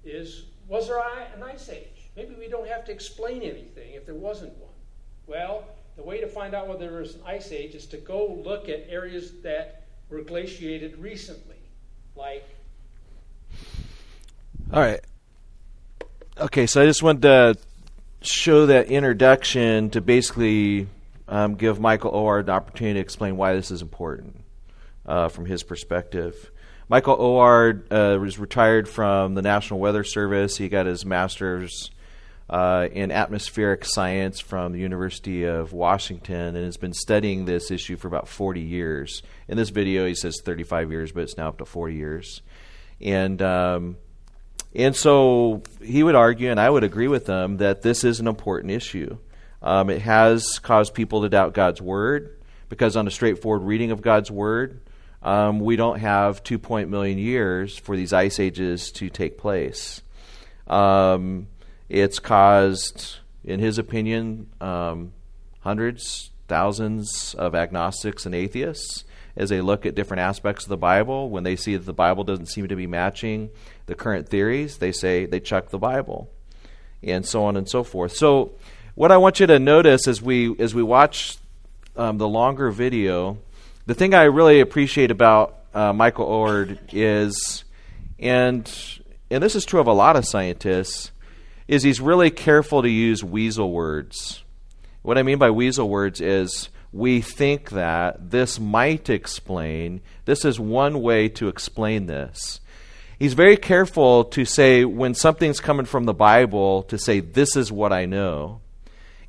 [0.05, 0.99] is was there
[1.35, 2.11] an ice age?
[2.17, 4.69] Maybe we don't have to explain anything if there wasn't one.
[5.27, 5.65] Well,
[5.97, 8.69] the way to find out whether there was an ice age is to go look
[8.69, 11.57] at areas that were glaciated recently,
[12.17, 12.45] like.
[14.73, 15.01] All right.
[16.39, 17.57] Okay, so I just wanted to
[18.21, 20.87] show that introduction to basically
[21.27, 24.41] um, give Michael Oard the opportunity to explain why this is important
[25.07, 26.51] uh, from his perspective.
[26.91, 30.57] Michael Oard uh, was retired from the National Weather Service.
[30.57, 31.91] He got his master's
[32.49, 37.99] uh, in atmospheric science from the University of Washington and has been studying this issue
[37.99, 39.23] for about 40 years.
[39.49, 42.41] In this video, he says 35 years, but it's now up to 40 years.
[43.03, 43.99] And um,
[44.75, 48.29] and so he would argue, and I would agree with him, that this is an
[48.29, 49.19] important issue.
[49.61, 52.39] Um, it has caused people to doubt God's word
[52.71, 54.81] because, on a straightforward reading of God's word,
[55.23, 56.59] um, we don't have 2.
[56.87, 60.03] million years for these ice ages to take place.
[60.67, 61.49] Um,
[61.89, 65.13] it's caused, in his opinion, um,
[65.61, 69.05] hundreds, thousands of agnostics and atheists
[69.37, 71.31] as they look at different aspects of the Bible.
[71.31, 73.51] When they see that the Bible doesn't seem to be matching
[73.87, 76.31] the current theories, they say they chuck the Bible,
[77.03, 78.13] and so on and so forth.
[78.13, 78.53] So,
[78.95, 81.39] what I want you to notice as we as we watch
[81.97, 83.39] um, the longer video,
[83.89, 87.65] the thing I really appreciate about uh, Michael Oard is,
[88.19, 88.71] and
[89.31, 91.11] and this is true of a lot of scientists,
[91.67, 94.45] is he's really careful to use weasel words.
[95.01, 100.61] What I mean by weasel words is we think that this might explain, this is
[100.61, 102.61] one way to explain this
[103.19, 107.73] he's very careful to say when something's coming from the Bible to say this is
[107.73, 108.61] what I know.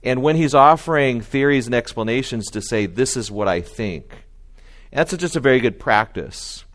[0.03, 4.25] And when he's offering theories and explanations to say this is what I think.
[4.91, 6.65] That's just a very good practice.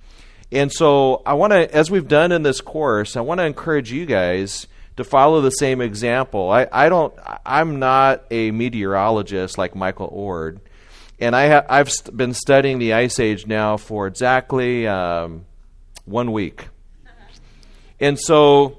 [0.53, 3.91] And so I want to as we've done in this course, I want to encourage
[3.91, 6.51] you guys to follow the same example.
[6.51, 7.13] I, I don't
[7.45, 10.61] I'm not a meteorologist like Michael Oard,
[11.19, 15.47] And I ha- I've st- been studying the Ice Age now for exactly um,
[16.05, 16.69] one week.
[17.99, 18.79] And so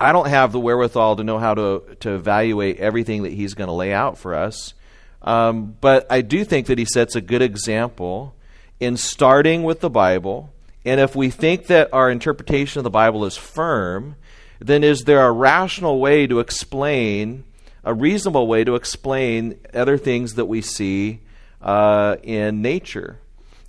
[0.00, 3.68] I don't have the wherewithal to know how to, to evaluate everything that he's going
[3.68, 4.74] to lay out for us.
[5.22, 8.34] Um, but I do think that he sets a good example
[8.80, 10.52] in starting with the Bible.
[10.84, 14.16] And if we think that our interpretation of the Bible is firm,
[14.60, 17.44] then is there a rational way to explain,
[17.84, 21.20] a reasonable way to explain other things that we see
[21.60, 23.18] uh, in nature?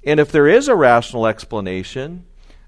[0.04, 2.26] And if there is a rational explanation,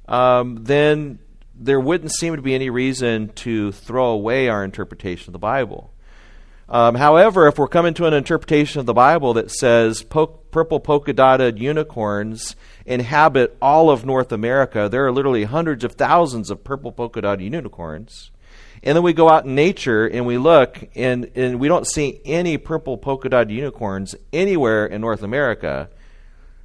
[0.08, 1.20] um, then
[1.56, 5.94] there wouldn't seem to be any reason to throw away our interpretation of the Bible.
[6.72, 10.80] Um, however, if we're coming to an interpretation of the Bible that says po- purple
[10.80, 12.56] polka dotted unicorns
[12.86, 17.44] inhabit all of North America, there are literally hundreds of thousands of purple polka dotted
[17.44, 18.32] unicorns.
[18.82, 22.22] And then we go out in nature and we look, and, and we don't see
[22.26, 25.90] any purple polka dotted unicorns anywhere in North America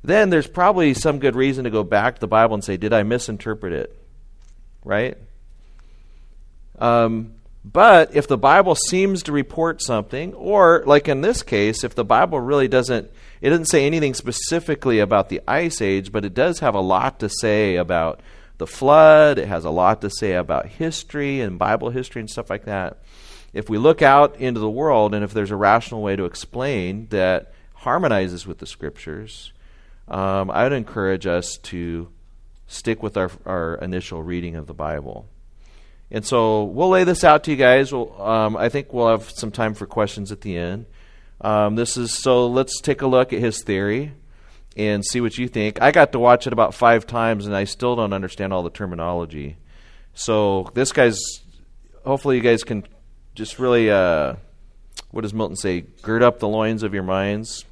[0.06, 2.92] then there's probably some good reason to go back to the Bible and say, did
[2.92, 3.98] I misinterpret it?
[4.84, 5.18] Right?
[6.78, 7.34] Um,
[7.72, 12.04] but if the Bible seems to report something, or like in this case, if the
[12.04, 16.60] Bible really doesn't, it doesn't say anything specifically about the ice age, but it does
[16.60, 18.20] have a lot to say about
[18.58, 19.38] the flood.
[19.38, 23.02] It has a lot to say about history and Bible history and stuff like that.
[23.52, 27.08] If we look out into the world and if there's a rational way to explain
[27.08, 29.52] that harmonizes with the scriptures,
[30.06, 32.12] um, I would encourage us to
[32.68, 35.28] stick with our, our initial reading of the Bible.
[36.10, 37.92] And so we'll lay this out to you guys.
[37.92, 40.86] We'll, um, I think we'll have some time for questions at the end.
[41.40, 42.46] Um, this is so.
[42.46, 44.12] Let's take a look at his theory
[44.76, 45.82] and see what you think.
[45.82, 48.70] I got to watch it about five times, and I still don't understand all the
[48.70, 49.56] terminology.
[50.14, 51.18] So this guy's.
[52.04, 52.84] Hopefully, you guys can
[53.34, 53.90] just really.
[53.90, 54.36] Uh,
[55.10, 55.82] what does Milton say?
[56.02, 57.64] Gird up the loins of your minds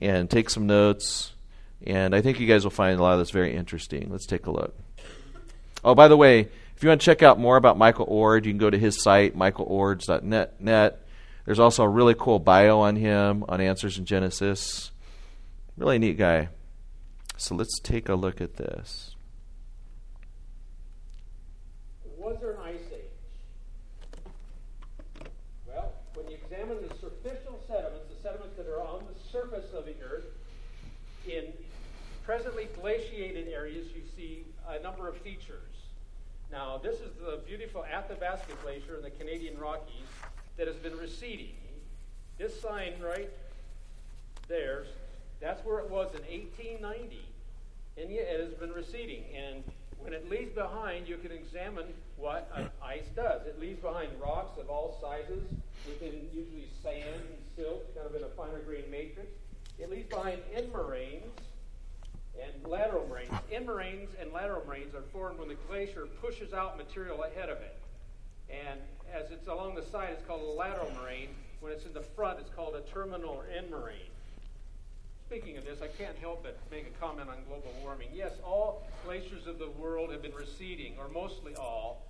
[0.00, 1.32] and take some notes.
[1.86, 4.08] And I think you guys will find a lot of this very interesting.
[4.10, 4.74] Let's take a look.
[5.84, 8.52] Oh, by the way, if you want to check out more about Michael Oard, you
[8.52, 11.06] can go to his site, michaeloards.net.
[11.44, 14.90] There's also a really cool bio on him on Answers in Genesis.
[15.76, 16.48] Really neat guy.
[17.36, 19.14] So let's take a look at this.
[22.16, 23.00] Was there an ice age?
[25.66, 29.84] Well, when you examine the superficial sediments, the sediments that are on the surface of
[29.84, 30.24] the earth,
[31.28, 31.52] in
[32.24, 35.60] presently glaciated areas, you see a number of features.
[36.74, 40.08] Now, this is the beautiful Athabasca Glacier in the Canadian Rockies
[40.56, 41.54] that has been receding.
[42.36, 43.30] This sign right
[44.48, 44.84] there,
[45.40, 47.20] that's where it was in 1890,
[47.96, 49.22] and yet it has been receding.
[49.36, 49.62] And
[50.00, 52.50] when it leaves behind, you can examine what
[52.82, 53.46] ice does.
[53.46, 55.44] It leaves behind rocks of all sizes,
[55.86, 59.28] within usually sand and silt, kind of in a finer grain matrix.
[59.78, 61.38] It leaves behind end moraines
[62.42, 63.32] and lateral moraines.
[63.52, 67.58] End moraines and lateral moraines are formed when the glacier pushes out material ahead of
[67.58, 67.76] it.
[68.50, 68.80] And
[69.12, 71.30] as it's along the side, it's called a lateral moraine.
[71.60, 74.10] When it's in the front, it's called a terminal or end moraine.
[75.26, 78.08] Speaking of this, I can't help but make a comment on global warming.
[78.12, 82.02] Yes, all glaciers of the world have been receding, or mostly all.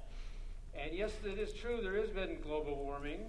[0.76, 3.20] And yes, it is true there has been global warming.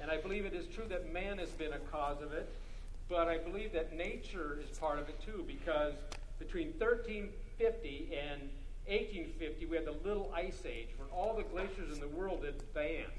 [0.00, 2.48] And I believe it is true that man has been a cause of it.
[3.08, 5.92] But I believe that nature is part of it too, because
[6.38, 8.42] between 1350 and
[8.86, 13.12] 1850, we had the Little Ice Age, when all the glaciers in the world advanced.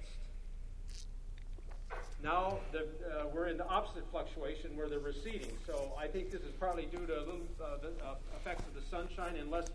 [2.23, 5.51] Now the, uh, we're in the opposite fluctuation where they're receding.
[5.65, 8.81] So I think this is probably due to little uh, the uh, effects of the
[8.89, 9.67] sunshine and less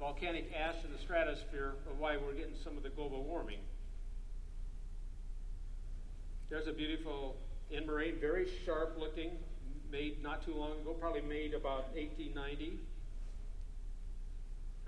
[0.00, 3.60] volcanic ash in the stratosphere of why we're getting some of the global warming.
[6.50, 7.36] There's a beautiful
[7.72, 9.30] end moraine, very sharp looking,
[9.94, 12.80] made not too long ago, probably made about 1890.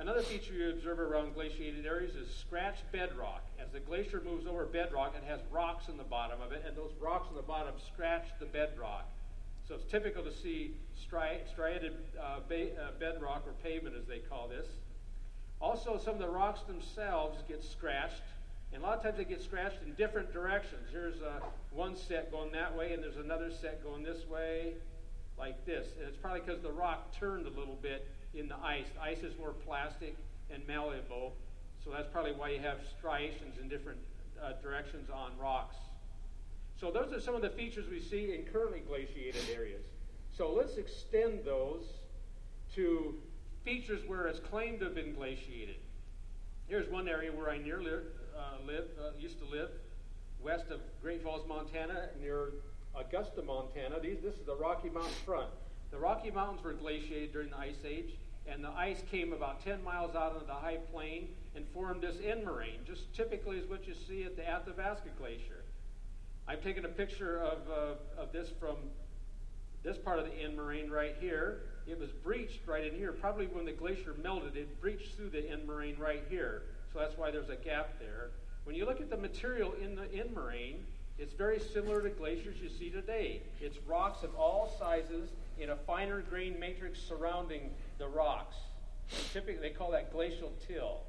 [0.00, 3.46] Another feature you observe around glaciated areas is scratched bedrock.
[3.62, 6.76] As the glacier moves over bedrock, it has rocks in the bottom of it, and
[6.76, 9.06] those rocks in the bottom scratch the bedrock.
[9.68, 14.18] So it's typical to see stri- striated uh, ba- uh, bedrock or pavement, as they
[14.18, 14.66] call this.
[15.60, 18.22] Also, some of the rocks themselves get scratched,
[18.72, 20.88] and a lot of times they get scratched in different directions.
[20.90, 21.40] Here's uh,
[21.70, 24.74] one set going that way, and there's another set going this way,
[25.38, 25.86] like this.
[25.98, 28.86] And it's probably because the rock turned a little bit in the ice.
[28.94, 30.16] The ice is more plastic
[30.50, 31.34] and malleable,
[31.84, 33.98] so that's probably why you have striations in different
[34.42, 35.76] uh, directions on rocks.
[36.78, 39.82] So those are some of the features we see in currently glaciated areas.
[40.36, 41.84] So let's extend those
[42.74, 43.14] to
[43.64, 45.76] features where it's claimed to have been glaciated.
[46.68, 48.04] Here's one area where I near live,
[48.36, 49.70] uh, live uh, used to live,
[50.42, 52.50] west of Great Falls, Montana, near
[52.98, 54.00] Augusta, Montana.
[54.00, 55.48] These, this is the Rocky Mountain front.
[55.90, 58.16] The Rocky Mountains were glaciated during the Ice Age
[58.48, 62.16] and the ice came about 10 miles out into the high plain and formed this
[62.24, 65.64] end moraine, just typically is what you see at the Athabasca Glacier.
[66.46, 68.76] I've taken a picture of, uh, of this from
[69.82, 71.62] this part of the end moraine right here.
[71.88, 73.12] It was breached right in here.
[73.12, 76.62] Probably when the glacier melted, it breached through the end moraine right here.
[76.92, 78.30] So that's why there's a gap there.
[78.64, 80.84] When you look at the material in the end moraine,
[81.18, 83.40] it's very similar to glaciers you see today.
[83.60, 88.56] It's rocks of all sizes in a finer grain matrix surrounding the rocks.
[89.32, 91.00] Typically, they call that glacial till.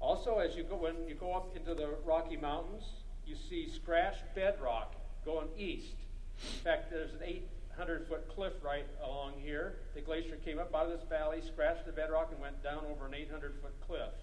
[0.00, 2.84] Also, as you go when you go up into the Rocky Mountains,
[3.26, 4.94] you see scratched bedrock
[5.24, 5.94] going east.
[6.42, 9.76] In fact, there's an 800 foot cliff right along here.
[9.94, 13.06] The glacier came up out of this valley, scratched the bedrock, and went down over
[13.06, 14.14] an 800 foot cliff.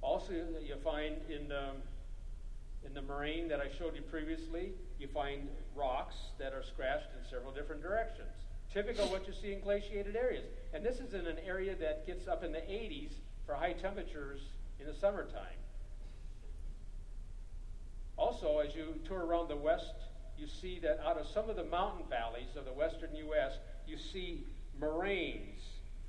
[0.00, 1.76] Also, you find in um,
[2.86, 7.28] in the moraine that I showed you previously, you find rocks that are scratched in
[7.28, 8.28] several different directions.
[8.72, 10.44] typical what you see in glaciated areas.
[10.72, 13.12] And this is in an area that gets up in the 80s
[13.46, 14.40] for high temperatures
[14.80, 15.60] in the summertime.
[18.16, 19.94] Also, as you tour around the west,
[20.38, 23.52] you see that out of some of the mountain valleys of the western U.S.,
[23.86, 24.44] you see
[24.80, 25.62] moraines,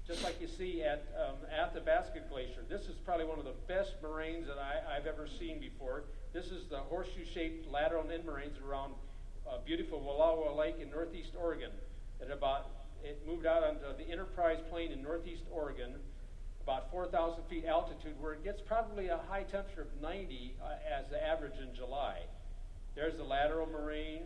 [0.07, 2.63] just like you see at um, Athabasca Glacier.
[2.69, 6.03] This is probably one of the best moraines that I, have ever seen before.
[6.35, 8.91] This is the horseshoe-shaped lateral end moraines around
[9.49, 11.71] uh, beautiful Wallowa Lake in northeast Oregon.
[12.21, 12.71] At about
[13.05, 15.95] it moved out onto the Enterprise Plain in northeast Oregon,
[16.61, 21.09] about 4,000 feet altitude, where it gets probably a high temperature of 90 uh, as
[21.09, 22.17] the average in July.
[22.95, 24.23] There's the lateral moraine,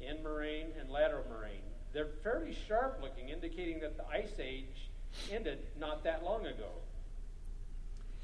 [0.00, 1.66] end moraine, and lateral moraine.
[1.92, 4.90] They're fairly sharp looking, indicating that the ice age
[5.28, 6.70] ended not that long ago.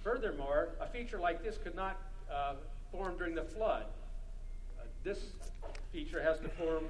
[0.05, 2.01] Furthermore, a feature like this could not
[2.33, 2.55] uh,
[2.97, 3.87] form during the flood.
[4.79, 5.19] Uh, this
[5.93, 6.85] feature has to form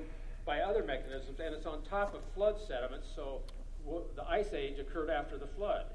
[0.44, 3.40] by other mechanisms, and it's on top of flood sediments, so
[3.84, 5.86] w- the ice age occurred after the flood.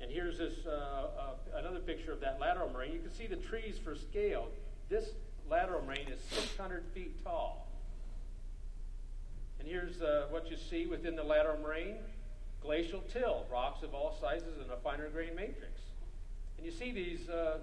[0.00, 2.92] And here's this uh, uh, another picture of that lateral moraine.
[2.92, 4.48] You can see the trees for scale.
[4.88, 5.10] This
[5.50, 7.66] lateral moraine is 600 feet tall.
[9.58, 11.96] And here's uh, what you see within the lateral moraine
[12.62, 15.80] glacial till, rocks of all sizes and a finer grain matrix.
[16.56, 17.58] And you see these uh,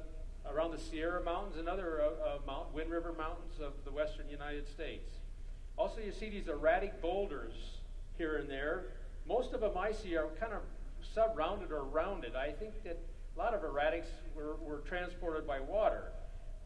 [0.51, 4.29] around the Sierra Mountains and other uh, uh, Mount, Wind River Mountains of the western
[4.29, 5.09] United States.
[5.77, 7.53] Also, you see these erratic boulders
[8.17, 8.85] here and there.
[9.27, 10.61] Most of them I see are kind of
[11.13, 12.35] sub-rounded or rounded.
[12.35, 12.99] I think that
[13.35, 16.11] a lot of erratics were, were transported by water.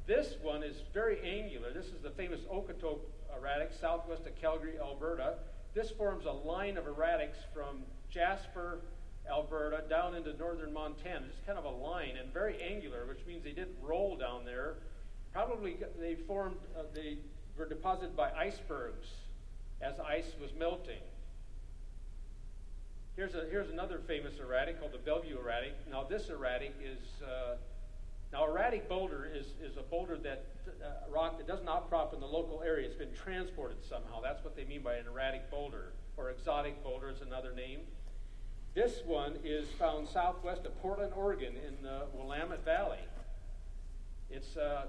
[0.05, 1.71] This one is very angular.
[1.73, 3.05] This is the famous Okotoks
[3.35, 5.35] erratic, southwest of Calgary, Alberta.
[5.73, 8.81] This forms a line of erratics from Jasper,
[9.29, 11.25] Alberta, down into northern Montana.
[11.27, 14.75] just kind of a line and very angular, which means they didn't roll down there.
[15.33, 17.19] Probably they formed, uh, they
[17.57, 19.07] were deposited by icebergs
[19.81, 21.01] as ice was melting.
[23.15, 25.73] Here's, a, here's another famous erratic called the Bellevue erratic.
[25.91, 27.55] Now, this erratic is, uh,
[28.31, 30.45] now, erratic boulder is, is a boulder that,
[30.81, 32.87] uh, rock that does not crop in the local area.
[32.87, 34.21] It's been transported somehow.
[34.21, 37.81] That's what they mean by an erratic boulder, or exotic boulder is another name.
[38.75, 42.99] This one is found southwest of Portland, Oregon, in the Willamette Valley.
[44.29, 44.85] It's uh,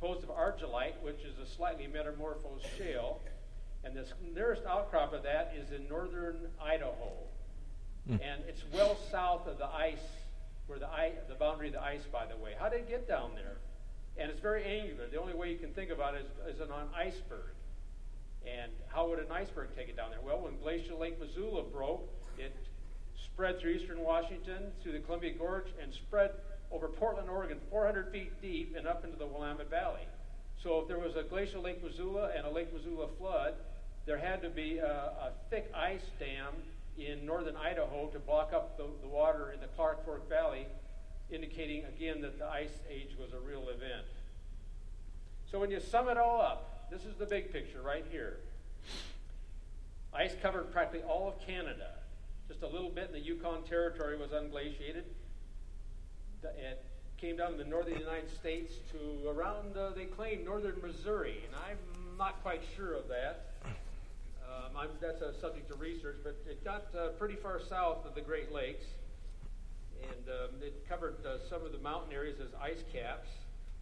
[0.00, 3.20] composed of argillite, which is a slightly metamorphosed shale,
[3.84, 7.12] and the nearest outcrop of that is in northern Idaho.
[8.08, 8.20] Mm.
[8.22, 9.98] And it's well south of the ice,
[10.66, 12.52] where the, ice, the boundary of the ice, by the way.
[12.58, 13.58] How did it get down there?
[14.16, 15.06] And it's very angular.
[15.08, 17.54] The only way you can think about it is, is an iceberg.
[18.46, 20.20] And how would an iceberg take it down there?
[20.20, 22.08] Well, when Glacial Lake Missoula broke,
[22.38, 22.56] it
[23.42, 26.30] spread through eastern Washington, through the Columbia Gorge, and spread
[26.70, 30.06] over Portland, Oregon, 400 feet deep and up into the Willamette Valley.
[30.62, 33.54] So if there was a glacial Lake Missoula and a Lake Missoula flood,
[34.06, 36.54] there had to be a, a thick ice dam
[36.96, 40.68] in northern Idaho to block up the, the water in the Clark Fork Valley,
[41.28, 44.06] indicating again that the ice age was a real event.
[45.50, 48.36] So when you sum it all up, this is the big picture right here.
[50.14, 51.88] Ice covered practically all of Canada.
[52.52, 55.04] Just a little bit in the Yukon Territory was unglaciated.
[56.42, 56.84] It
[57.16, 61.56] came down to the northern United States to around, uh, they claim, northern Missouri, and
[61.56, 63.52] I'm not quite sure of that.
[64.44, 68.20] Um, that's a subject of research, but it got uh, pretty far south of the
[68.20, 68.84] Great Lakes,
[70.02, 73.30] and um, it covered uh, some of the mountain areas as ice caps.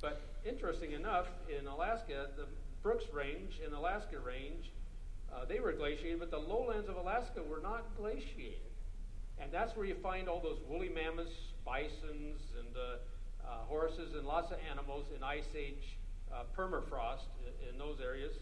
[0.01, 2.47] But interesting enough, in Alaska, the
[2.85, 4.71] Brooks Range and Alaska Range,
[5.35, 8.61] uh, they were glaciated, but the lowlands of Alaska were not glaciated.
[9.41, 14.27] And that's where you find all those woolly mammoths, bisons, and uh, uh, horses, and
[14.27, 15.97] lots of animals in Ice Age
[16.33, 18.35] uh, permafrost in, in those areas.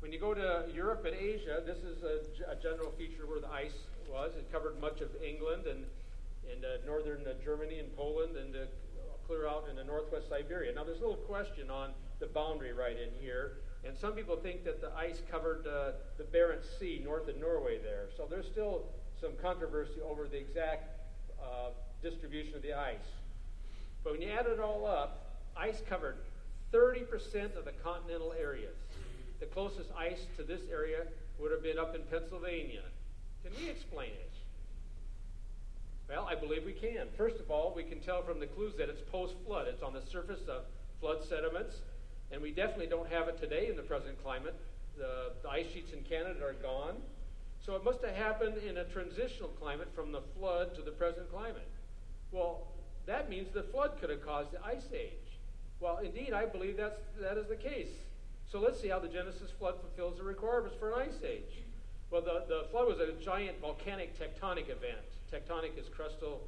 [0.00, 3.50] When you go to Europe and Asia, this is a, a, general feature where the
[3.50, 4.32] ice was.
[4.36, 5.86] It covered much of England and,
[6.52, 8.54] and uh, northern uh, Germany and Poland and
[9.26, 10.72] clear out into northwest Siberia.
[10.74, 13.58] Now, there's a little question on the boundary right in here.
[13.86, 17.78] And some people think that the ice covered uh, the Barents Sea north of Norway
[17.78, 18.08] there.
[18.16, 18.86] So there's still
[19.20, 21.00] some controversy over the exact
[21.40, 21.70] uh,
[22.02, 23.06] distribution of the ice.
[24.02, 26.16] But when you add it all up, ice covered
[26.72, 28.74] 30% of the continental areas.
[29.40, 31.04] The closest ice to this area
[31.38, 32.82] would have been up in Pennsylvania.
[33.44, 34.32] Can we explain it?
[36.08, 37.08] Well, I believe we can.
[37.16, 39.66] First of all, we can tell from the clues that it's post flood.
[39.68, 40.62] It's on the surface of
[41.00, 41.76] flood sediments,
[42.32, 44.54] and we definitely don't have it today in the present climate.
[44.98, 46.96] The, the ice sheets in Canada are gone.
[47.64, 51.30] So it must have happened in a transitional climate from the flood to the present
[51.30, 51.68] climate.
[52.30, 52.62] Well,
[53.06, 55.38] that means the flood could have caused the ice age.
[55.80, 57.90] Well, indeed, I believe that's, that is the case.
[58.50, 61.64] So let's see how the Genesis flood fulfills the requirements for an ice age.
[62.10, 65.02] Well, the, the flood was a giant volcanic tectonic event.
[65.32, 66.38] Tectonic is crustal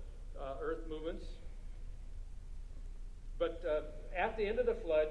[0.40, 1.26] uh, earth movements.
[3.38, 5.08] But uh, at the end of the flood,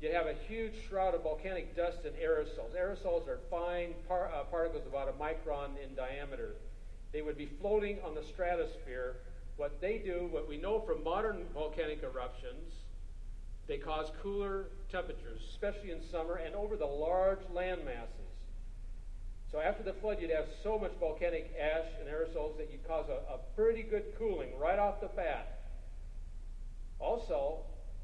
[0.00, 2.76] you have a huge shroud of volcanic dust and aerosols.
[2.78, 6.54] Aerosols are fine par- uh, particles about a micron in diameter.
[7.12, 9.16] They would be floating on the stratosphere.
[9.56, 12.74] What they do, what we know from modern volcanic eruptions,
[13.66, 18.10] they cause cooler temperatures, especially in summer and over the large land masses.
[19.50, 23.06] So after the flood, you'd have so much volcanic ash and aerosols that you'd cause
[23.08, 25.60] a, a pretty good cooling right off the bat.
[26.98, 27.60] Also,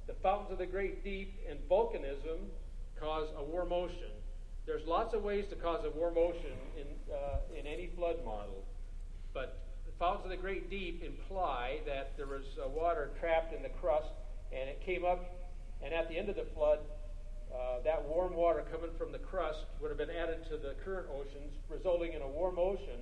[0.07, 2.39] the fountains of the great deep and volcanism
[2.99, 4.11] cause a warm ocean.
[4.67, 8.65] There's lots of ways to cause a warm ocean in, uh, in any flood model,
[9.35, 13.63] but the fountains of the great deep imply that there was uh, water trapped in
[13.63, 14.09] the crust
[14.53, 15.25] and it came up,
[15.83, 16.79] and at the end of the flood,
[17.53, 21.07] uh, that warm water coming from the crust would have been added to the current
[21.13, 23.01] oceans, resulting in a warm ocean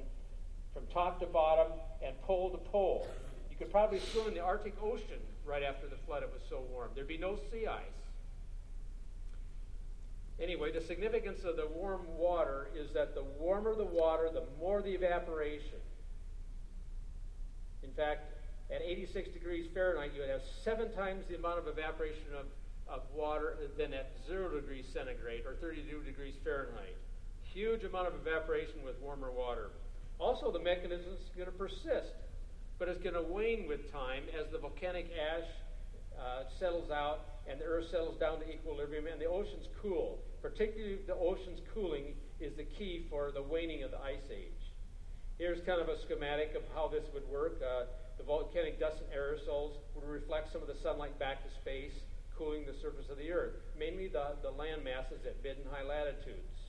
[0.72, 1.72] from top to bottom
[2.04, 3.06] and pole to pole.
[3.50, 6.62] You could probably swim in the Arctic Ocean right after the flood, it was so
[6.70, 6.90] warm.
[6.94, 7.82] There'd be no sea ice.
[10.40, 14.80] Anyway, the significance of the warm water is that the warmer the water, the more
[14.80, 15.80] the evaporation.
[17.82, 18.32] In fact,
[18.70, 22.46] at 86 degrees Fahrenheit, you would have seven times the amount of evaporation of
[22.90, 26.96] of water than at 0 degrees centigrade or 32 degrees Fahrenheit.
[27.54, 29.70] Huge amount of evaporation with warmer water.
[30.18, 32.12] Also, the mechanism is going to persist,
[32.80, 35.44] but it's going to wane with time as the volcanic ash
[36.16, 40.18] uh, settles out and the earth settles down to equilibrium and the oceans cool.
[40.40, 44.72] Particularly, the oceans cooling is the key for the waning of the ice age.
[45.36, 47.60] Here's kind of a schematic of how this would work.
[47.60, 47.84] Uh,
[48.16, 51.92] the volcanic dust and aerosols would reflect some of the sunlight back to space
[52.36, 55.84] cooling the surface of the earth, mainly the, the land masses at mid and high
[55.84, 56.59] latitudes.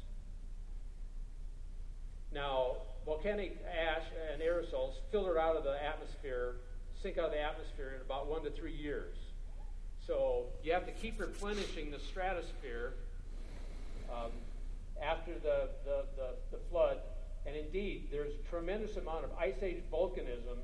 [2.34, 6.55] Now, volcanic ash and aerosols filter out of the atmosphere,
[7.01, 9.17] sink out of the atmosphere in about one to three years.
[10.07, 12.93] So you have to keep replenishing the stratosphere
[14.11, 14.32] um,
[15.01, 16.97] after the, the, the, the flood.
[17.45, 20.57] And indeed, there's a tremendous amount of ice age volcanism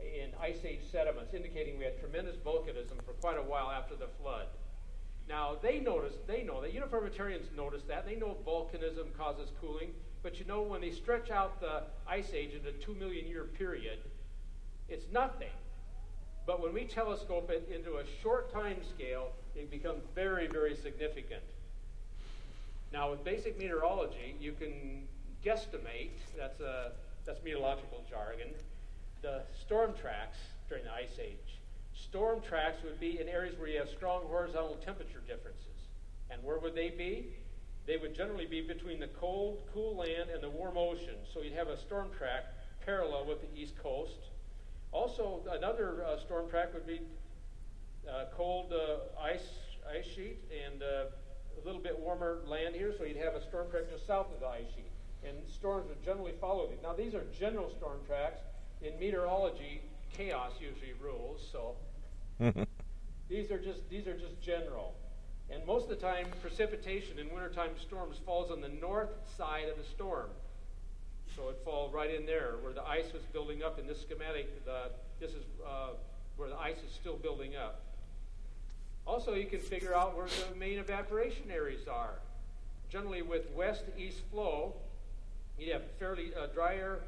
[0.00, 4.08] in ice age sediments, indicating we had tremendous volcanism for quite a while after the
[4.20, 4.46] flood.
[5.28, 6.72] Now, they notice, they know that.
[6.72, 8.06] Uniformitarians notice that.
[8.06, 9.90] They know volcanism causes cooling.
[10.22, 13.44] But you know, when they stretch out the ice age into a two million year
[13.44, 13.98] period,
[14.88, 15.48] it's nothing.
[16.46, 21.42] But when we telescope it into a short time scale, it becomes very, very significant.
[22.92, 25.06] Now, with basic meteorology, you can
[25.44, 26.92] guesstimate, that's, a,
[27.24, 28.48] that's meteorological jargon,
[29.22, 31.60] the storm tracks during the Ice Age.
[31.94, 35.66] Storm tracks would be in areas where you have strong horizontal temperature differences.
[36.30, 37.26] And where would they be?
[37.90, 41.16] They would generally be between the cold, cool land and the warm ocean.
[41.34, 42.44] So you'd have a storm track
[42.86, 44.30] parallel with the east coast.
[44.92, 47.00] Also, another uh, storm track would be
[48.08, 49.42] uh, cold uh, ice
[49.92, 50.86] ice sheet and uh,
[51.60, 52.94] a little bit warmer land here.
[52.96, 54.92] So you'd have a storm track just south of the ice sheet,
[55.28, 56.78] and storms would generally follow these.
[56.84, 58.38] Now these are general storm tracks
[58.82, 59.82] in meteorology,
[60.16, 61.40] chaos usually rules.
[61.50, 61.74] So
[63.28, 64.94] these are just these are just general.
[65.52, 69.76] And most of the time, precipitation in wintertime storms falls on the north side of
[69.76, 70.30] the storm.
[71.36, 73.78] So it falls right in there where the ice was building up.
[73.78, 74.90] In this schematic, the,
[75.20, 75.90] this is uh,
[76.36, 77.82] where the ice is still building up.
[79.06, 82.14] Also, you can figure out where the main evaporation areas are.
[82.90, 84.74] Generally, with west to east flow,
[85.58, 87.00] you have fairly uh, drier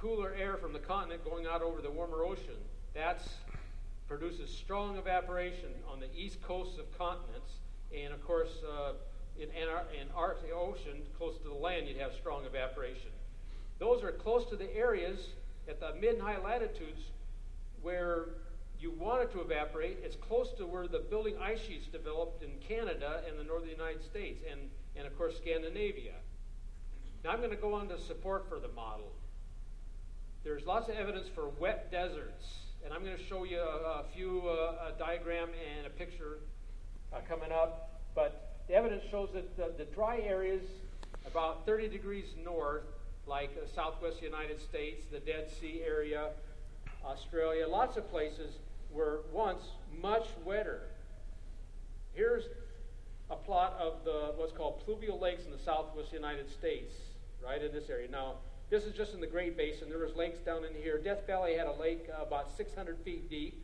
[0.00, 2.56] cooler air from the continent going out over the warmer ocean.
[2.94, 3.20] That
[4.08, 7.50] produces strong evaporation on the east coasts of continents.
[7.94, 8.92] And of course, uh,
[9.38, 13.10] in, in Arctic Ocean, close to the land, you'd have strong evaporation.
[13.78, 15.28] Those are close to the areas
[15.68, 17.00] at the mid and high latitudes
[17.82, 18.26] where
[18.78, 19.98] you want it to evaporate.
[20.02, 24.04] It's close to where the building ice sheets developed in Canada and the northern United
[24.04, 24.60] States, and,
[24.96, 26.14] and of course, Scandinavia.
[27.24, 29.12] Now, I'm going to go on to support for the model.
[30.42, 34.04] There's lots of evidence for wet deserts, and I'm going to show you a, a
[34.14, 36.38] few uh, a diagram and a picture
[37.14, 38.00] uh, coming up.
[38.14, 40.62] But the evidence shows that the, the, dry areas
[41.26, 42.84] about 30 degrees north,
[43.26, 46.30] like the southwest United States, the Dead Sea area,
[47.04, 48.54] Australia, lots of places
[48.92, 49.62] were once
[50.00, 50.82] much wetter.
[52.14, 52.44] Here's
[53.30, 56.94] a plot of the what's called pluvial lakes in the southwest United States,
[57.44, 58.10] right in this area.
[58.10, 58.34] Now,
[58.70, 59.88] this is just in the Great Basin.
[59.88, 60.98] There was lakes down in here.
[60.98, 63.62] Death Valley had a lake uh, about 600 feet deep.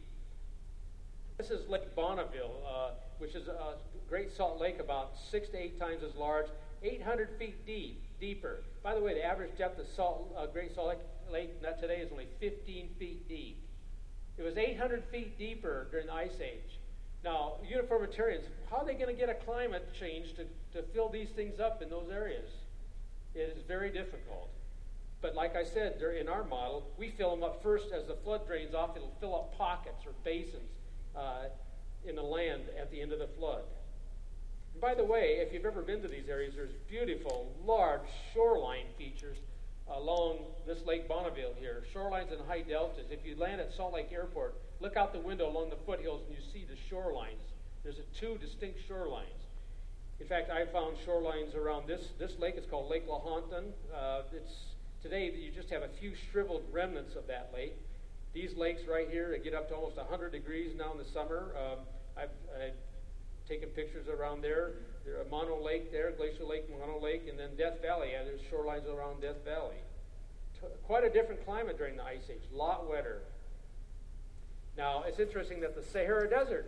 [1.38, 3.74] This is Lake Bonneville, uh, which is a
[4.08, 6.46] great salt lake about six to eight times as large.
[6.82, 8.60] 800 feet deep, deeper.
[8.82, 10.98] By the way, the average depth of salt, uh, Great Salt Lake,
[11.30, 13.62] Lake not today is only 15 feet deep.
[14.36, 16.78] It was 800 feet deeper during the Ice Age.
[17.24, 21.30] Now, uniformitarians, how are they going to get a climate change to, to fill these
[21.30, 22.48] things up in those areas?
[23.34, 24.48] It is very difficult.
[25.20, 28.46] But like I said, in our model, we fill them up first as the flood
[28.46, 28.96] drains off.
[28.96, 30.70] It'll fill up pockets or basins
[31.16, 31.48] uh,
[32.08, 33.62] in the land at the end of the flood.
[34.72, 38.86] And by the way, if you've ever been to these areas, there's beautiful, large shoreline
[38.96, 39.38] features
[39.90, 43.06] along this Lake Bonneville here, shorelines and high deltas.
[43.10, 46.36] If you land at Salt Lake Airport, look out the window along the foothills and
[46.36, 47.40] you see the shorelines.
[47.82, 49.38] There's two distinct shorelines.
[50.20, 52.54] In fact, I found shorelines around this, this lake.
[52.56, 53.70] It's called Lake Lahontan.
[53.94, 54.52] Uh, it's
[55.02, 57.74] today you just have a few shriveled remnants of that lake.
[58.34, 61.54] These lakes right here, they get up to almost 100 degrees now in the summer.
[61.56, 61.78] Um,
[62.18, 64.72] I've, I've taken pictures around there.
[65.04, 68.10] There's a Mono Lake there, Glacier Lake, Mono Lake, and then Death Valley.
[68.12, 69.76] Yeah, there's shorelines around Death Valley.
[70.60, 73.22] T- quite a different climate during the Ice Age, a lot wetter.
[74.76, 76.66] Now, it's interesting that the Sahara Desert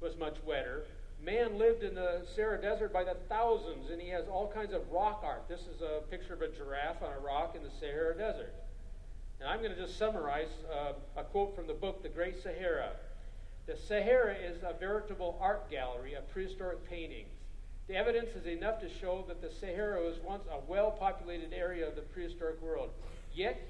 [0.00, 0.84] was much wetter.
[1.22, 4.90] Man lived in the Sahara Desert by the thousands, and he has all kinds of
[4.90, 5.44] rock art.
[5.48, 8.54] This is a picture of a giraffe on a rock in the Sahara Desert.
[9.40, 12.92] And I'm going to just summarize uh, a quote from the book, The Great Sahara.
[13.70, 17.30] The Sahara is a veritable art gallery of prehistoric paintings.
[17.86, 21.86] The evidence is enough to show that the Sahara was once a well populated area
[21.86, 22.90] of the prehistoric world.
[23.32, 23.62] Yet,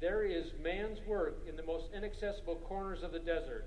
[0.00, 3.66] there is man's work in the most inaccessible corners of the desert.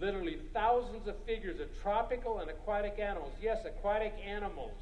[0.00, 3.32] Literally thousands of figures of tropical and aquatic animals.
[3.42, 4.78] Yes, aquatic animals.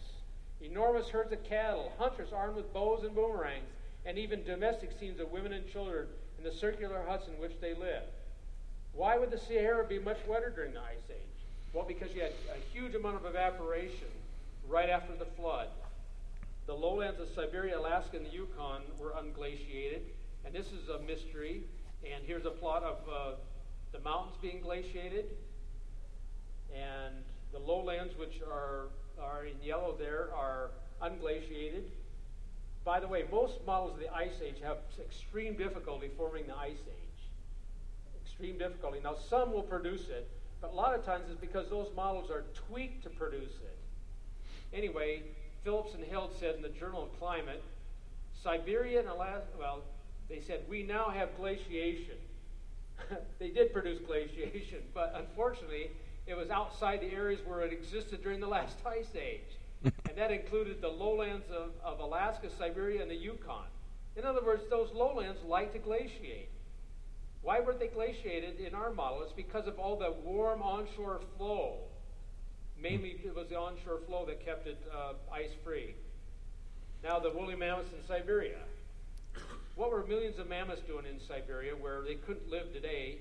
[0.61, 3.71] Enormous herds of cattle, hunters armed with bows and boomerangs,
[4.05, 7.73] and even domestic scenes of women and children in the circular huts in which they
[7.73, 8.03] live.
[8.97, 11.45] Why would the Sahara be much wetter during the Ice Age?
[11.75, 14.09] Well, because you had a huge amount of evaporation
[14.67, 15.69] right after the flood.
[16.67, 20.01] The lowlands of Siberia, Alaska, and the Yukon were unglaciated,
[20.47, 21.63] and this is a mystery.
[22.11, 23.37] And here's a plot of uh,
[23.93, 25.27] the mountains being glaciated,
[26.75, 27.15] and
[27.53, 28.87] the lowlands, which are,
[29.21, 30.71] are in yellow there, are
[31.03, 31.85] unglaciated.
[32.83, 36.79] By the way, most models of the Ice Age have extreme difficulty forming the Ice
[36.89, 37.06] Age
[38.37, 38.99] extreme difficulty.
[39.03, 40.29] Now, some will produce it,
[40.61, 43.79] but a lot of times it's because those models are tweaked to produce it.
[44.75, 45.23] Anyway,
[45.65, 47.63] Phillips and Held said in the Journal of Climate,
[48.43, 49.81] Siberia and Alaska, well,
[50.29, 52.17] they said, we now have glaciation.
[53.39, 55.91] they did produce glaciation, but unfortunately,
[56.27, 59.57] it was outside the areas where it existed during the last ice age.
[59.83, 63.65] and that included the lowlands of, of Alaska, Siberia, and the Yukon.
[64.15, 66.51] In other words, those lowlands like to glaciate.
[67.47, 69.23] Why were they glaciated in our model?
[69.23, 71.79] It's because of all the warm onshore flow.
[72.77, 75.95] Mainly, it was the onshore flow that kept it uh, ice free.
[77.05, 78.59] Now, the woolly mammoths in Siberia.
[79.77, 83.19] What were millions of mammoths doing in Siberia where they couldn't live today?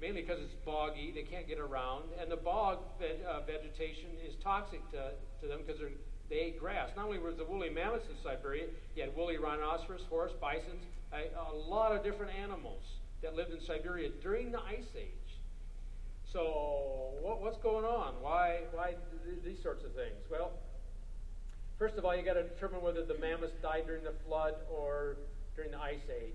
[0.00, 4.82] Mainly because it's boggy, they can't get around, and the bog uh, vegetation is toxic
[4.90, 5.80] to, to them because
[6.28, 6.90] they ate grass.
[6.96, 8.64] Not only were the woolly mammoths in Siberia,
[8.96, 12.82] you had woolly rhinoceros, horse, bisons, a, a lot of different animals
[13.22, 15.08] that lived in Siberia during the Ice Age.
[16.32, 18.14] So, what, what's going on?
[18.20, 18.94] Why, why
[19.24, 20.16] th- these sorts of things?
[20.30, 20.52] Well,
[21.78, 25.16] first of all, you got to determine whether the mammoths died during the flood or
[25.56, 26.32] during the Ice Age.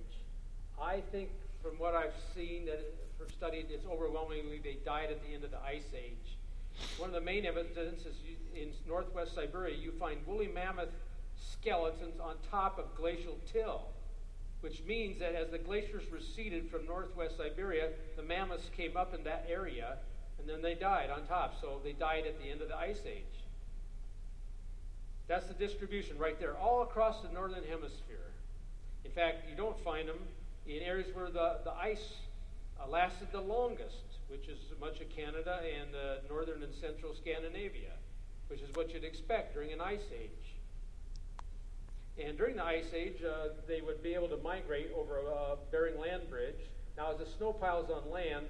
[0.82, 1.30] I think,
[1.62, 2.82] from what I've seen, that
[3.18, 6.38] for studied, it's overwhelmingly they died at the end of the Ice Age.
[6.98, 8.16] One of the main evidences
[8.56, 10.90] in northwest Siberia, you find woolly mammoth
[11.38, 13.82] skeletons on top of glacial till
[14.64, 19.22] which means that as the glaciers receded from northwest Siberia, the mammoths came up in
[19.26, 19.98] that area
[20.40, 21.60] and then they died on top.
[21.60, 23.44] So they died at the end of the ice age.
[25.28, 28.32] That's the distribution right there, all across the northern hemisphere.
[29.04, 30.20] In fact, you don't find them
[30.66, 32.14] in areas where the, the ice
[32.80, 37.92] uh, lasted the longest, which is much of Canada and uh, northern and central Scandinavia,
[38.48, 40.43] which is what you'd expect during an ice age.
[42.22, 46.00] And during the Ice Age, uh, they would be able to migrate over a Bering
[46.00, 46.60] Land Bridge.
[46.96, 48.46] Now, as the snow piles on land,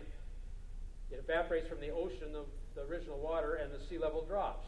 [1.11, 2.43] it evaporates from the ocean, the,
[2.75, 4.67] the original water, and the sea level drops.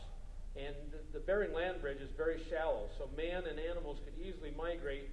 [0.55, 0.75] And
[1.11, 5.09] the, Bering Land Bridge is very shallow, so man and animals could easily migrate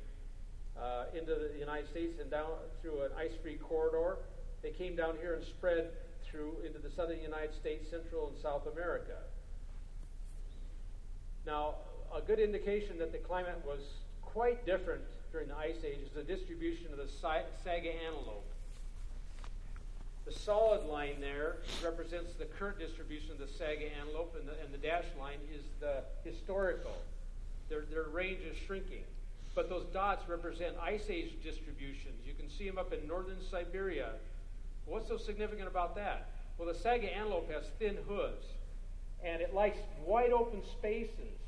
[0.80, 4.18] uh, into the United States and down through an ice-free corridor.
[4.62, 5.90] They came down here and spread
[6.30, 9.18] through into the southern United States, Central and South America.
[11.44, 11.74] Now,
[12.14, 13.80] a good indication that the climate was
[14.22, 18.52] quite different during the Ice Age is the distribution of the Saiga antelope.
[20.24, 24.72] The solid line there represents the current distribution of the saiga antelope, and the, and
[24.72, 26.96] the dashed line is the historical.
[27.68, 29.02] Their, their range is shrinking.
[29.54, 32.24] But those dots represent ice age distributions.
[32.24, 34.10] You can see them up in northern Siberia.
[34.86, 36.30] What's so significant about that?
[36.56, 38.46] Well, the saiga antelope has thin hooves,
[39.24, 41.38] and it likes wide open spaces,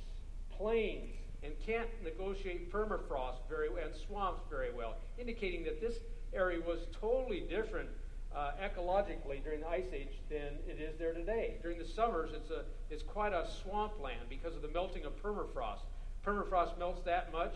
[0.59, 5.99] plains, and can't negotiate permafrost very well, and swamps very well, indicating that this
[6.33, 7.89] area was totally different
[8.35, 11.55] uh, ecologically during the ice age than it is there today.
[11.63, 15.85] During the summers, it's a it's quite a swampland because of the melting of permafrost.
[16.27, 17.55] Permafrost melts that much,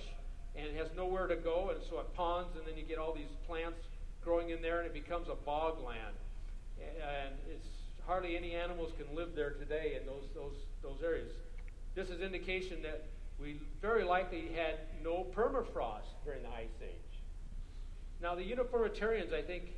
[0.54, 3.12] and it has nowhere to go, and so it ponds, and then you get all
[3.12, 3.78] these plants
[4.22, 6.14] growing in there, and it becomes a bogland.
[6.78, 7.66] And it's
[8.06, 11.32] hardly any animals can live there today in those those those areas.
[11.98, 13.06] This is indication that
[13.40, 17.18] we very likely had no permafrost during the ice age.
[18.22, 19.72] Now, the uniformitarians, I think,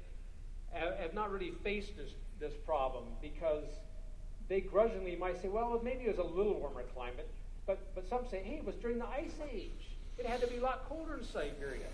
[0.70, 3.64] have, not really faced this, this problem because
[4.50, 7.30] they grudgingly might say, well, maybe it was a little warmer climate,
[7.66, 9.88] but, but some say, hey, it was during the ice age.
[10.18, 11.88] It had to be a lot colder in Siberia.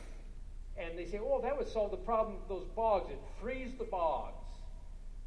[0.77, 3.13] And they say, oh, that would solve the problem of those bogs.
[3.13, 4.45] It frees the bogs.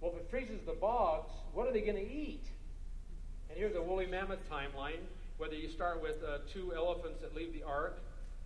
[0.01, 2.43] Well, if it freezes the bogs, what are they going to eat?
[3.49, 5.01] And here's a woolly mammoth timeline.
[5.37, 7.97] Whether you start with uh, two elephants that leave the ark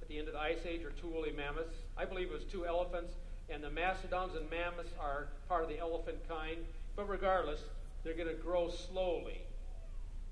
[0.01, 2.43] at the end of the ice age or two woolly mammoths, I believe it was
[2.45, 3.13] two elephants,
[3.49, 6.57] and the mastodons and mammoths are part of the elephant kind.
[6.95, 7.59] But regardless,
[8.03, 9.41] they're going to grow slowly.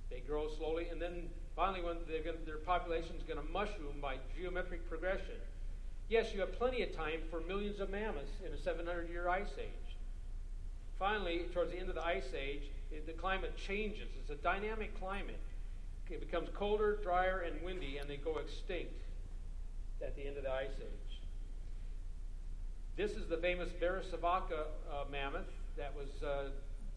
[0.09, 4.17] They grow slowly, and then finally, when gonna, their population is going to mushroom by
[4.37, 5.35] geometric progression.
[6.09, 9.53] Yes, you have plenty of time for millions of mammoths in a 700 year ice
[9.59, 9.95] age.
[10.99, 12.63] Finally, towards the end of the ice age,
[13.05, 14.09] the climate changes.
[14.19, 15.39] It's a dynamic climate.
[16.09, 19.01] It becomes colder, drier, and windy, and they go extinct
[20.01, 21.19] at the end of the ice age.
[22.97, 26.49] This is the famous Berezovka uh, mammoth that was uh,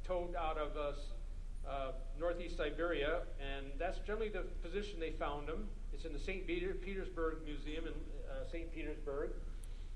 [0.05, 5.69] towed out of uh, northeast Siberia, and that's generally the position they found him.
[5.93, 6.47] It's in the St.
[6.47, 7.93] Peter, Petersburg Museum in
[8.29, 8.73] uh, St.
[8.75, 9.31] Petersburg,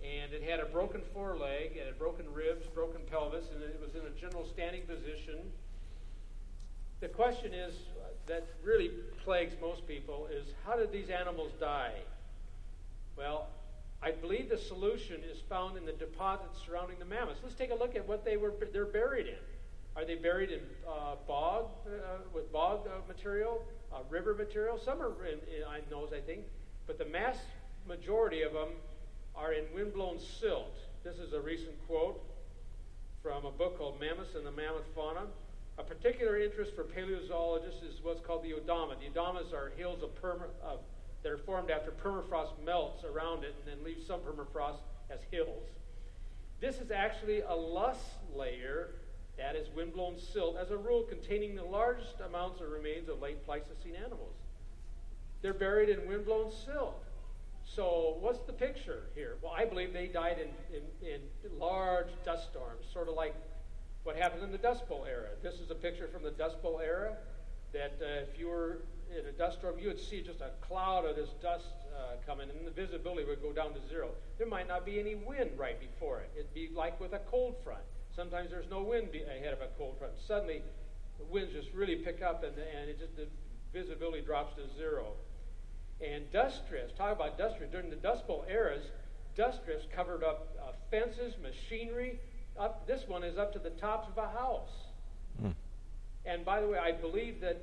[0.03, 3.95] and it had a broken foreleg, it had broken ribs, broken pelvis, and it was
[3.95, 5.41] in a general standing position.
[7.01, 7.75] The question is
[8.27, 8.91] that really
[9.25, 11.95] plagues most people is how did these animals die?
[13.17, 13.49] Well,
[14.03, 17.41] I believe the solution is found in the deposits surrounding the mammoths.
[17.43, 19.39] Let's take a look at what they were they're buried in.
[19.97, 24.79] Are they buried in uh, bog uh, with bog uh, material, uh, river material?
[24.79, 26.43] Some are in, in those, I think,
[26.87, 27.37] but the mass
[27.87, 28.69] majority of them
[29.35, 30.77] are in windblown silt.
[31.03, 32.23] This is a recent quote
[33.23, 35.27] from a book called Mammoths and the Mammoth Fauna.
[35.79, 38.95] A particular interest for paleozoologists is what's called the Yedoma.
[38.99, 40.81] The Yedomas are hills of, perma, of
[41.23, 44.79] that are formed after permafrost melts around it and then leaves some permafrost
[45.11, 45.69] as hills.
[46.61, 48.01] This is actually a loess
[48.35, 48.91] layer,
[49.37, 53.45] that is windblown silt, as a rule containing the largest amounts of remains of late
[53.45, 54.35] Pleistocene animals.
[55.43, 57.05] They're buried in windblown silt.
[57.65, 59.37] So, what's the picture here?
[59.43, 63.35] Well, I believe they died in, in, in large dust storms, sort of like
[64.09, 65.29] what happened in the Dust Bowl era.
[65.43, 67.13] This is a picture from the Dust Bowl era
[67.75, 68.79] that uh, if you were
[69.13, 72.49] in a dust storm, you would see just a cloud of this dust uh, coming,
[72.49, 74.09] and the visibility would go down to zero.
[74.39, 76.31] There might not be any wind right before it.
[76.35, 77.83] It'd be like with a cold front.
[78.17, 80.15] Sometimes there's no wind ahead of a cold front.
[80.27, 80.63] Suddenly,
[81.19, 83.27] the winds just really pick up, and, and it just the
[83.75, 85.13] visibility drops to zero.
[86.01, 86.97] And dust drifts.
[86.97, 87.75] Talk about dust drifts.
[87.75, 88.85] During the Dust Bowl eras,
[89.37, 92.21] dust drifts covered up uh, fences, machinery.
[92.59, 94.71] Up, this one is up to the tops of a house.
[95.43, 95.55] Mm.
[96.27, 97.61] And by the way, I believe that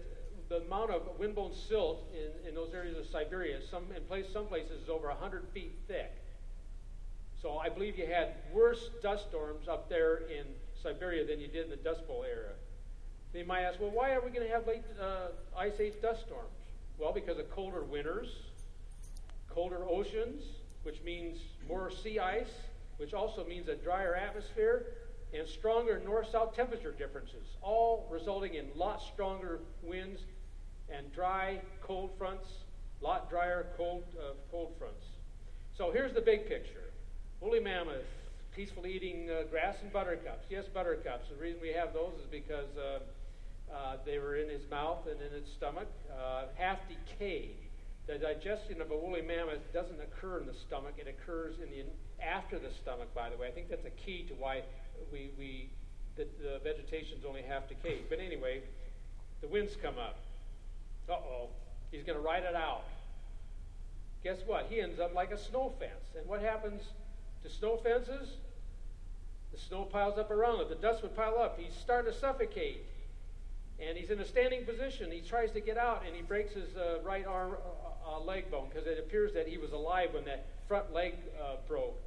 [0.47, 4.45] the amount of windblown silt in, in those areas of Siberia, some in place, some
[4.45, 6.13] places is over 100 feet thick.
[7.41, 10.45] So I believe you had worse dust storms up there in
[10.81, 12.53] Siberia than you did in the Dust Bowl era.
[13.33, 15.27] They might ask, well, why are we going to have late uh,
[15.57, 16.47] ice age dust storms?
[16.97, 18.29] Well, because of colder winters,
[19.49, 20.43] colder oceans,
[20.83, 22.53] which means more sea ice,
[22.97, 24.85] which also means a drier atmosphere,
[25.33, 30.21] and stronger north south temperature differences, all resulting in lot stronger winds
[30.89, 32.47] and dry, cold fronts,
[33.01, 35.05] lot drier, cold, uh, cold fronts.
[35.77, 36.91] So here's the big picture.
[37.41, 38.05] Woolly mammoth,
[38.55, 40.45] peacefully eating uh, grass and buttercups.
[40.49, 41.29] Yes, buttercups.
[41.29, 42.99] The reason we have those is because uh,
[43.73, 45.87] uh they were in his mouth and in its stomach,
[46.17, 47.64] uh, half decayed.
[48.07, 51.83] The digestion of a woolly mammoth doesn't occur in the stomach; it occurs in the
[52.23, 53.13] after the stomach.
[53.15, 54.61] By the way, I think that's a key to why
[55.11, 55.69] we, we
[56.15, 58.03] the, the vegetation's only half decayed.
[58.09, 58.61] But anyway,
[59.41, 60.19] the winds come up.
[61.09, 61.49] Uh oh,
[61.91, 62.83] he's going to ride it out.
[64.23, 64.67] Guess what?
[64.69, 66.15] He ends up like a snow fence.
[66.17, 66.81] And what happens
[67.43, 68.29] to snow fences?
[69.51, 70.69] The snow piles up around it.
[70.69, 71.59] The dust would pile up.
[71.59, 72.83] He's starting to suffocate.
[73.79, 75.11] And he's in a standing position.
[75.11, 77.55] He tries to get out, and he breaks his uh, right arm
[78.07, 81.55] uh, leg bone because it appears that he was alive when that front leg uh,
[81.67, 81.97] broke.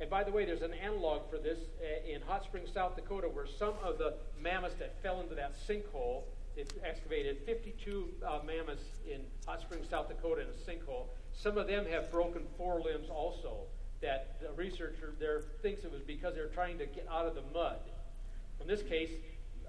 [0.00, 3.28] And by the way, there's an analog for this uh, in Hot Springs, South Dakota,
[3.28, 6.22] where some of the mammoths that fell into that sinkhole,
[6.56, 11.06] it excavated 52 uh, mammoths in Hot Springs, South Dakota, in a sinkhole.
[11.32, 13.64] Some of them have broken forelimbs also.
[14.00, 17.42] That the researcher there thinks it was because they're trying to get out of the
[17.52, 17.80] mud.
[18.60, 19.10] In this case,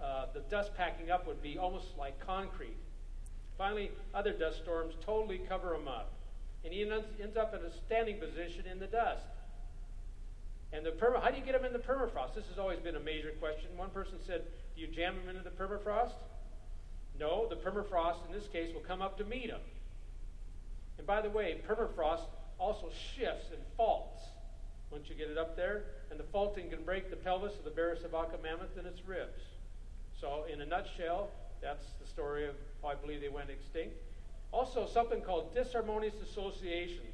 [0.02, 2.78] uh, the dust packing up would be almost like concrete.
[3.60, 6.14] Finally, other dust storms totally cover him up.
[6.64, 9.26] And he ends up in a standing position in the dust.
[10.72, 12.36] And the perma, how do you get him in the permafrost?
[12.36, 13.68] This has always been a major question.
[13.76, 14.44] One person said,
[14.76, 16.14] Do you jam him into the permafrost?
[17.20, 19.60] No, the permafrost in this case will come up to meet him.
[20.98, 22.24] And by the way, permafrost
[22.60, 24.22] also shifts and faults
[24.90, 27.70] once you get it up there, and the faulting can break the pelvis of the
[27.70, 29.44] Berezovka mammoth and its ribs.
[30.20, 31.30] So, in a nutshell,
[31.62, 32.56] that's the story of
[32.86, 33.96] I believe they went extinct.
[34.52, 37.14] Also, something called disharmonious associations.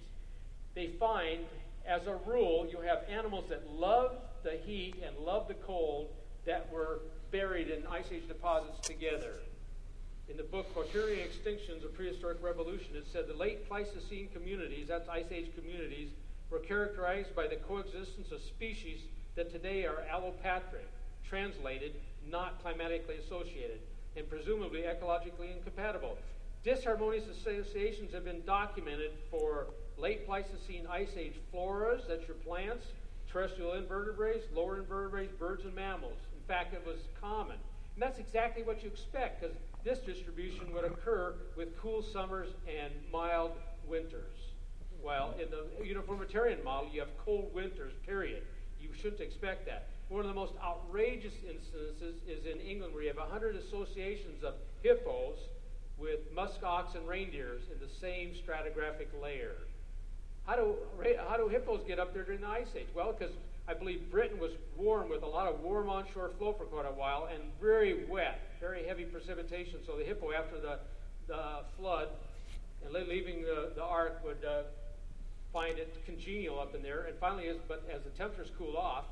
[0.73, 1.45] They find,
[1.85, 6.09] as a rule, you have animals that love the heat and love the cold
[6.45, 6.99] that were
[7.31, 9.33] buried in ice age deposits together.
[10.29, 15.07] In the book Quaternary Extinctions of Prehistoric Revolution, it said the late Pleistocene communities, that's
[15.09, 16.09] ice age communities,
[16.49, 19.01] were characterized by the coexistence of species
[19.35, 20.87] that today are allopatric,
[21.27, 21.95] translated,
[22.27, 23.79] not climatically associated,
[24.15, 26.17] and presumably ecologically incompatible.
[26.65, 32.87] Disharmonious associations have been documented for late Pleistocene ice age floras, that's your plants,
[33.31, 36.17] terrestrial invertebrates, lower invertebrates, birds, and mammals.
[36.33, 37.57] In fact, it was common.
[37.95, 42.91] And that's exactly what you expect because this distribution would occur with cool summers and
[43.11, 43.51] mild
[43.87, 44.35] winters.
[45.03, 48.43] Well, in the uniformitarian model, you have cold winters, period.
[48.81, 49.87] You shouldn't expect that.
[50.09, 54.53] One of the most outrageous instances is in England where you have 100 associations of
[54.83, 55.37] hippos
[55.97, 59.55] with musk ox and reindeers in the same stratigraphic layer.
[60.45, 60.75] How do,
[61.27, 62.85] how do hippos get up there during the Ice Age?
[62.93, 63.33] Well, because
[63.67, 66.93] I believe Britain was warm with a lot of warm onshore flow for quite a
[66.93, 69.79] while and very wet, very heavy precipitation.
[69.87, 70.79] So the hippo, after the,
[71.27, 72.09] the flood
[72.83, 74.63] and leaving the, the ark, would uh,
[75.51, 77.05] find it congenial up in there.
[77.05, 79.05] And finally, as, but as the temperatures cooled off,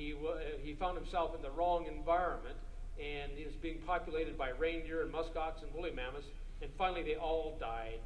[0.00, 0.14] he,
[0.62, 2.56] he found himself in the wrong environment
[2.98, 6.26] and he was being populated by reindeer and muskox and woolly mammoths.
[6.62, 8.00] And finally, they all died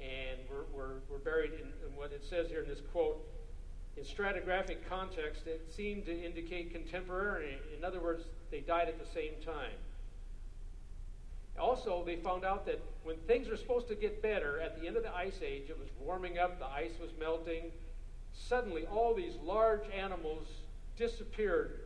[0.00, 3.24] and were, were, were buried in, in what it says here in this quote.
[3.96, 7.58] In stratigraphic context, it seemed to indicate contemporary.
[7.76, 9.78] In other words, they died at the same time.
[11.58, 14.96] Also, they found out that when things were supposed to get better at the end
[14.96, 17.70] of the ice age, it was warming up, the ice was melting.
[18.32, 20.48] Suddenly, all these large animals
[21.02, 21.80] disappeared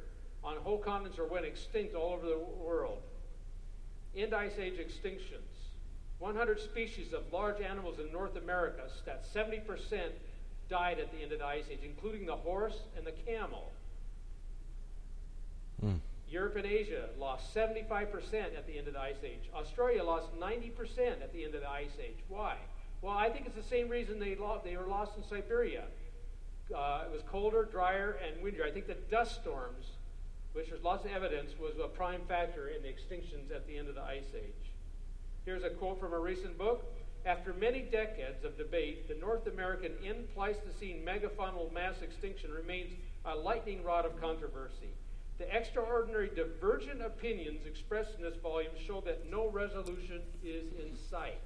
[0.45, 2.99] on whole continents or went extinct all over the world.
[4.15, 5.57] End Ice Age extinctions.
[6.19, 9.63] 100 species of large animals in North America, that 70%
[10.69, 13.73] died at the end of the Ice Age, including the horse and the camel.
[15.85, 16.01] Mm.
[16.29, 17.87] Europe and Asia lost 75%
[18.35, 19.51] at the end of the Ice Age.
[19.55, 22.17] Australia lost 90% at the end of the Ice Age.
[22.29, 22.57] Why?
[23.01, 25.85] Well, I think it's the same reason they, lost, they were lost in Siberia
[26.75, 28.65] uh, it was colder, drier, and windier.
[28.65, 29.87] I think the dust storms,
[30.53, 33.89] which there's lots of evidence, was a prime factor in the extinctions at the end
[33.89, 34.73] of the Ice Age.
[35.45, 36.85] Here's a quote from a recent book.
[37.25, 42.93] After many decades of debate, the North American end Pleistocene megafaunal mass extinction remains
[43.25, 44.91] a lightning rod of controversy.
[45.39, 51.41] The extraordinary divergent opinions expressed in this volume show that no resolution is in sight.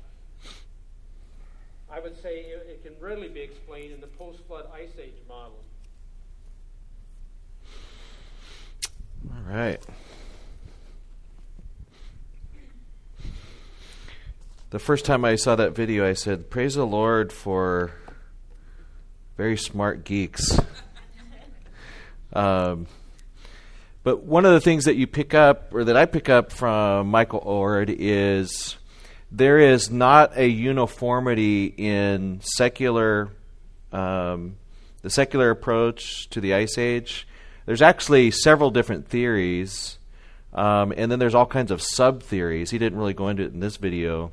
[1.93, 5.59] I would say it can readily be explained in the post flood ice age model.
[9.29, 9.81] All right.
[14.71, 17.93] The first time I saw that video, I said, Praise the Lord for
[19.37, 20.61] very smart geeks.
[22.33, 22.87] um,
[24.05, 27.09] but one of the things that you pick up, or that I pick up from
[27.09, 28.77] Michael Oard, is
[29.33, 33.31] there is not a uniformity in secular
[33.93, 34.57] um,
[35.03, 37.27] the secular approach to the ice age.
[37.67, 39.99] There's actually several different theories
[40.53, 43.53] um, and then there's all kinds of sub theories he didn't really go into it
[43.53, 44.33] in this video.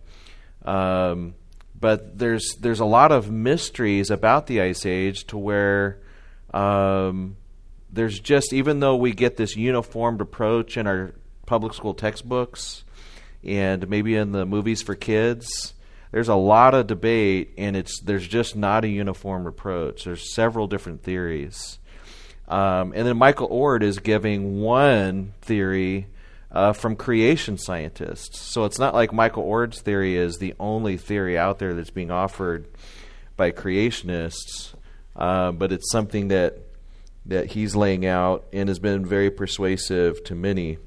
[0.66, 1.36] Um,
[1.80, 6.00] but there's there's a lot of mysteries about the ice age to where
[6.54, 7.38] um,
[7.92, 11.14] there's just even though we get this uniformed approach in our
[11.46, 12.84] public school textbooks
[13.44, 15.74] and maybe in the movies for kids
[16.12, 20.68] there's a lot of debate and it's there's just not a uniform approach there's several
[20.68, 21.80] different theories
[22.48, 26.08] Um, and then Michael Oard is giving one theory
[26.50, 28.40] uh, from creation scientists.
[28.40, 32.10] So it's not like Michael Oard's theory is the only theory out there that's being
[32.10, 32.70] offered
[33.36, 34.74] by creationists,
[35.18, 36.60] uh, but it's something that
[37.26, 40.78] that he's laying out and has been very persuasive to many.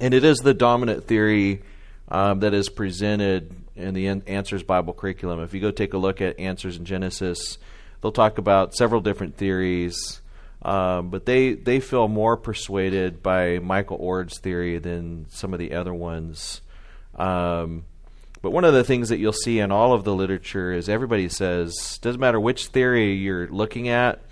[0.00, 1.62] And it is the dominant theory
[2.08, 5.40] um, that is presented in the Answers Bible curriculum.
[5.40, 7.58] If you go take a look at Answers in Genesis,
[8.00, 10.22] they'll talk about several different theories.
[10.62, 15.74] Um, but they, they feel more persuaded by Michael Oard's theory than some of the
[15.74, 16.62] other ones.
[17.14, 17.84] Um,
[18.42, 21.28] but one of the things that you'll see in all of the literature is everybody
[21.28, 24.22] says, doesn't matter which theory you're looking at,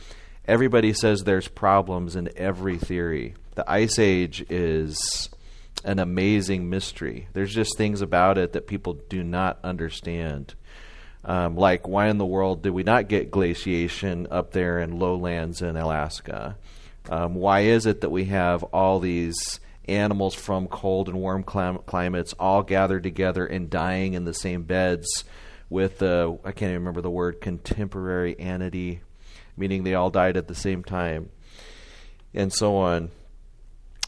[0.46, 3.34] everybody says there's problems in every theory.
[3.54, 5.28] The Ice Age is
[5.84, 7.28] an amazing mystery.
[7.32, 10.54] There's just things about it that people do not understand.
[11.24, 15.62] Um, like, why in the world did we not get glaciation up there in lowlands
[15.62, 16.56] in Alaska?
[17.10, 21.78] Um, why is it that we have all these animals from cold and warm clim-
[21.86, 25.24] climates all gathered together and dying in the same beds
[25.70, 29.00] with the, I can't even remember the word, contemporaneity,
[29.56, 31.30] meaning they all died at the same time,
[32.32, 33.10] and so on.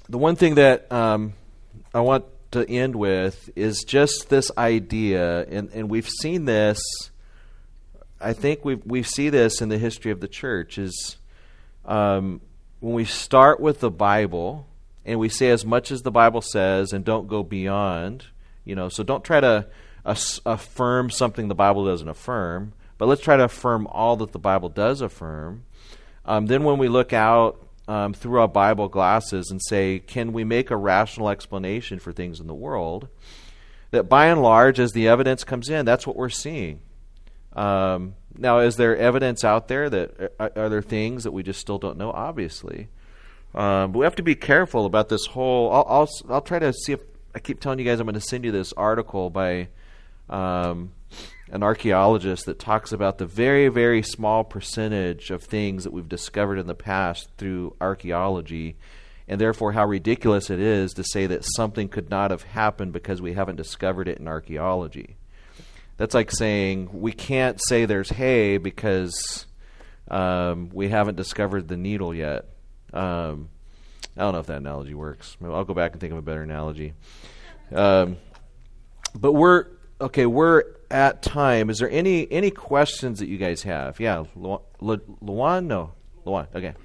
[0.09, 1.35] The one thing that um,
[1.93, 6.81] I want to end with is just this idea, and, and we've seen this.
[8.21, 11.17] I think we we see this in the history of the church is
[11.85, 12.41] um,
[12.81, 14.67] when we start with the Bible
[15.05, 18.27] and we say as much as the Bible says and don't go beyond.
[18.65, 19.67] You know, so don't try to
[20.05, 24.69] affirm something the Bible doesn't affirm, but let's try to affirm all that the Bible
[24.69, 25.65] does affirm.
[26.25, 30.45] Um, then when we look out um, through our Bible glasses and say, can we
[30.45, 33.09] make a rational explanation for things in the world?
[33.91, 36.83] That by and large, as the evidence comes in, that's what we're seeing.
[37.53, 41.59] Um, now, is there evidence out there that are, uh, there things that we just
[41.59, 42.13] still don't know?
[42.13, 42.91] Obviously,
[43.57, 45.73] um, but we have to be careful about this whole.
[45.73, 47.01] I'll, I'll, I'll try to see if
[47.35, 49.67] I keep telling you guys I'm going to send you this article by
[50.29, 50.93] um,
[51.51, 56.59] an archaeologist that talks about the very, very small percentage of things that we've discovered
[56.59, 58.77] in the past through archaeology,
[59.27, 63.21] and therefore how ridiculous it is to say that something could not have happened because
[63.21, 65.17] we haven't discovered it in archaeology.
[65.97, 69.47] That's like saying we can't say there's hay because
[70.09, 72.47] um, we haven't discovered the needle yet.
[72.93, 73.49] Um,
[74.17, 75.37] I don't know if that analogy works.
[75.43, 76.95] I'll go back and think of a better analogy.
[77.73, 78.19] Um,
[79.15, 79.67] but we're
[80.01, 80.27] okay.
[80.27, 81.71] We're at time.
[81.71, 84.01] Is there any any questions that you guys have?
[84.01, 85.69] Yeah, Luan.
[85.69, 85.93] No,
[86.25, 86.47] Luan.
[86.55, 86.75] Okay.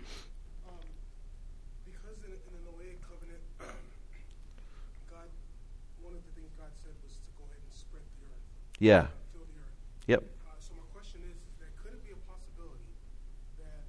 [8.80, 9.08] Yeah.
[10.08, 10.22] Yep.
[10.22, 12.92] Uh, so my question is, is that could it be a possibility
[13.58, 13.82] that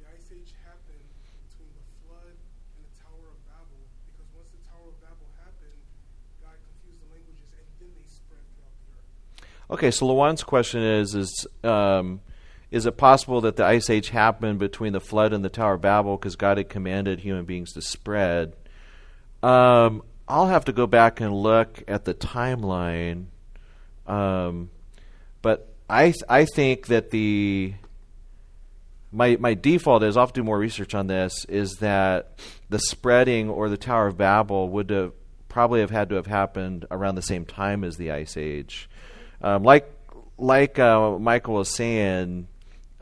[0.00, 1.04] the ice age happened
[1.44, 3.78] between the flood and the Tower of Babel?
[4.10, 5.76] Because once the Tower of Babel happened,
[6.40, 9.06] God confused the languages and then they spread throughout the earth.
[9.74, 12.20] Okay, so Luan's question is is um,
[12.70, 15.80] is it possible that the ice age happened between the flood and the Tower of
[15.80, 18.54] Babel because God had commanded human beings to spread?
[19.42, 23.26] Um, I'll have to go back and look at the timeline
[24.06, 24.70] um,
[25.42, 27.74] but I th- I think that the
[29.10, 32.78] my my default is I'll have to do more research on this is that the
[32.78, 35.12] spreading or the Tower of Babel would have
[35.48, 38.88] probably have had to have happened around the same time as the Ice Age.
[39.44, 39.86] Um, like
[40.38, 42.48] like uh, Michael was saying,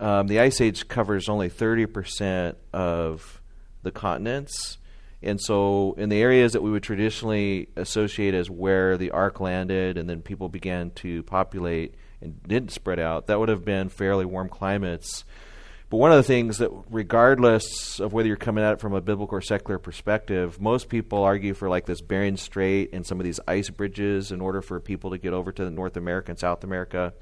[0.01, 3.41] um, the Ice Age covers only thirty percent of
[3.85, 4.79] the continents.
[5.23, 9.97] And so, in the areas that we would traditionally associate as where the ark landed
[9.97, 14.25] and then people began to populate and didn't spread out, that would have been fairly
[14.25, 15.25] warm climates.
[15.93, 19.03] But one of the things that, regardless of whether you're coming at it from a
[19.03, 23.25] biblical or secular perspective, most people argue for like this Bering Strait and some of
[23.25, 26.65] these ice bridges in order for people to get over to North America and South
[26.65, 27.13] America.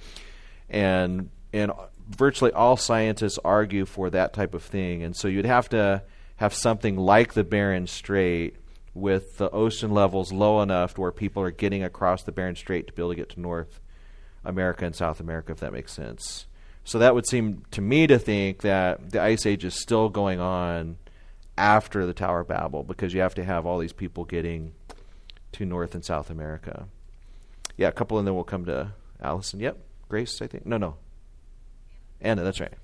[0.69, 1.73] And and
[2.09, 5.03] virtually all scientists argue for that type of thing.
[5.03, 6.05] And so you'd have to
[6.37, 8.55] have something like the Bering Strait
[8.95, 12.87] with the ocean levels low enough to where people are getting across the Bering Strait
[12.87, 13.81] to be able to get to North
[14.45, 16.47] America and South America, if that makes sense.
[16.85, 20.41] So that would seem to me to think that the Ice Age is still going
[20.41, 20.97] on
[21.57, 24.73] after the Tower of Babel because you have to have all these people getting
[25.53, 26.87] to North and South America.
[27.77, 29.61] Yeah, a couple, and then we'll come to Allison.
[29.61, 29.79] Yep,
[30.09, 30.67] Grace, I think.
[30.67, 30.97] No, no.
[32.21, 32.75] Anna, that's right.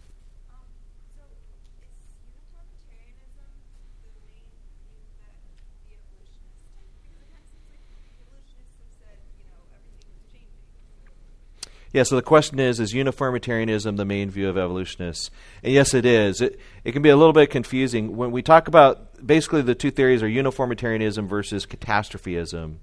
[11.97, 15.31] Yeah, so the question is Is uniformitarianism the main view of evolutionists?
[15.63, 16.43] And yes, it is.
[16.43, 18.19] It, it can be a little bit confusing.
[18.19, 22.81] When we talk about basically the two theories are uniformitarianism versus catastrophism.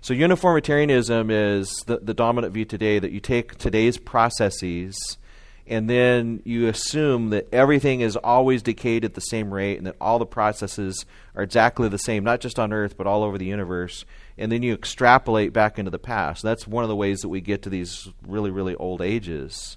[0.00, 4.96] So, uniformitarianism is the, the dominant view today that you take today's processes
[5.66, 9.96] and then you assume that everything is always decayed at the same rate and that
[10.00, 11.04] all the processes
[11.34, 14.04] are exactly the same, not just on Earth, but all over the universe.
[14.38, 16.42] And then you extrapolate back into the past.
[16.42, 19.76] That's one of the ways that we get to these really, really old ages.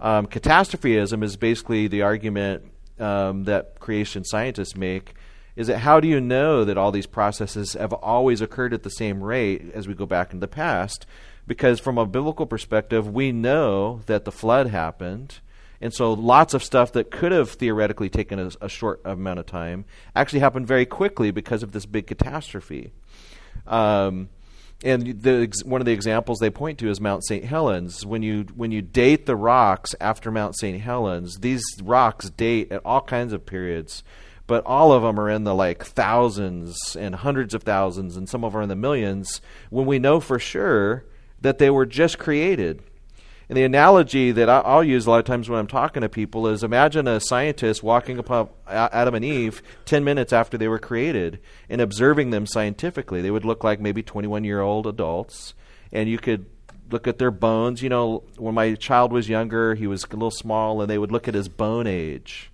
[0.00, 5.14] Um, catastrophism is basically the argument um, that creation scientists make
[5.54, 8.90] is that how do you know that all these processes have always occurred at the
[8.90, 11.06] same rate as we go back into the past?
[11.46, 15.40] Because from a biblical perspective, we know that the flood happened.
[15.80, 19.46] And so lots of stuff that could have theoretically taken a, a short amount of
[19.46, 19.84] time
[20.14, 22.92] actually happened very quickly because of this big catastrophe.
[23.66, 24.28] Um,
[24.84, 27.44] and the, one of the examples they point to is Mount St.
[27.44, 28.04] Helens.
[28.04, 30.80] When you when you date the rocks after Mount St.
[30.80, 34.02] Helens, these rocks date at all kinds of periods
[34.46, 38.44] but all of them are in the like thousands and hundreds of thousands, and some
[38.44, 39.40] of them are in the millions,
[39.70, 41.04] when we know for sure
[41.40, 42.82] that they were just created.
[43.52, 46.46] And the analogy that I'll use a lot of times when I'm talking to people
[46.46, 51.38] is imagine a scientist walking upon Adam and Eve 10 minutes after they were created
[51.68, 53.20] and observing them scientifically.
[53.20, 55.52] They would look like maybe 21 year old adults,
[55.92, 56.46] and you could
[56.90, 57.82] look at their bones.
[57.82, 61.12] You know, when my child was younger, he was a little small, and they would
[61.12, 62.50] look at his bone age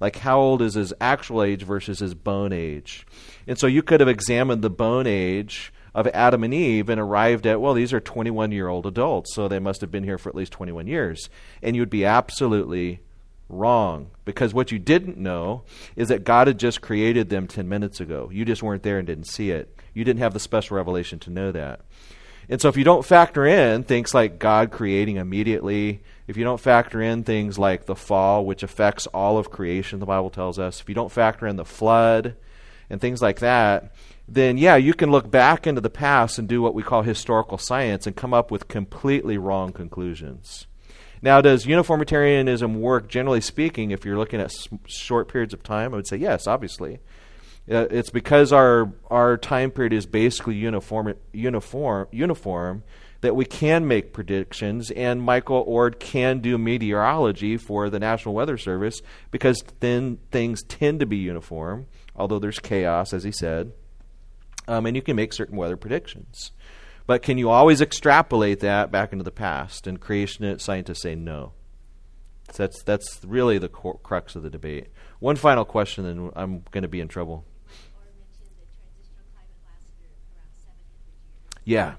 [0.00, 3.06] like how old is his actual age versus his bone age.
[3.46, 7.46] And so you could have examined the bone age of Adam and Eve and arrived
[7.46, 10.28] at, well, these are 21 year old adults, so they must have been here for
[10.28, 11.28] at least 21 years.
[11.62, 13.00] And you would be absolutely
[13.48, 15.62] wrong because what you didn't know
[15.96, 18.30] is that God had just created them 10 minutes ago.
[18.32, 19.74] You just weren't there and didn't see it.
[19.94, 21.80] You didn't have the special revelation to know that.
[22.50, 26.60] And so if you don't factor in things like God creating immediately, if you don't
[26.60, 30.80] factor in things like the fall, which affects all of creation, the Bible tells us,
[30.80, 32.36] if you don't factor in the flood
[32.88, 33.94] and things like that,
[34.28, 37.56] then yeah, you can look back into the past and do what we call historical
[37.56, 40.66] science and come up with completely wrong conclusions.
[41.20, 45.92] Now, does uniformitarianism work, generally speaking, if you're looking at s- short periods of time?
[45.92, 47.00] I would say yes, obviously.
[47.70, 52.82] Uh, it's because our our time period is basically uniform uniform uniform
[53.20, 58.56] that we can make predictions and Michael Oard can do meteorology for the National Weather
[58.56, 63.72] Service because then things tend to be uniform although there's chaos as he said
[64.68, 66.52] um, and you can make certain weather predictions.
[67.06, 69.86] But can you always extrapolate that back into the past?
[69.86, 71.54] And creation scientists say no.
[72.52, 74.88] So that's that's really the crux of the debate.
[75.18, 77.44] One final question and I'm going to be in trouble.
[81.64, 81.94] Yeah.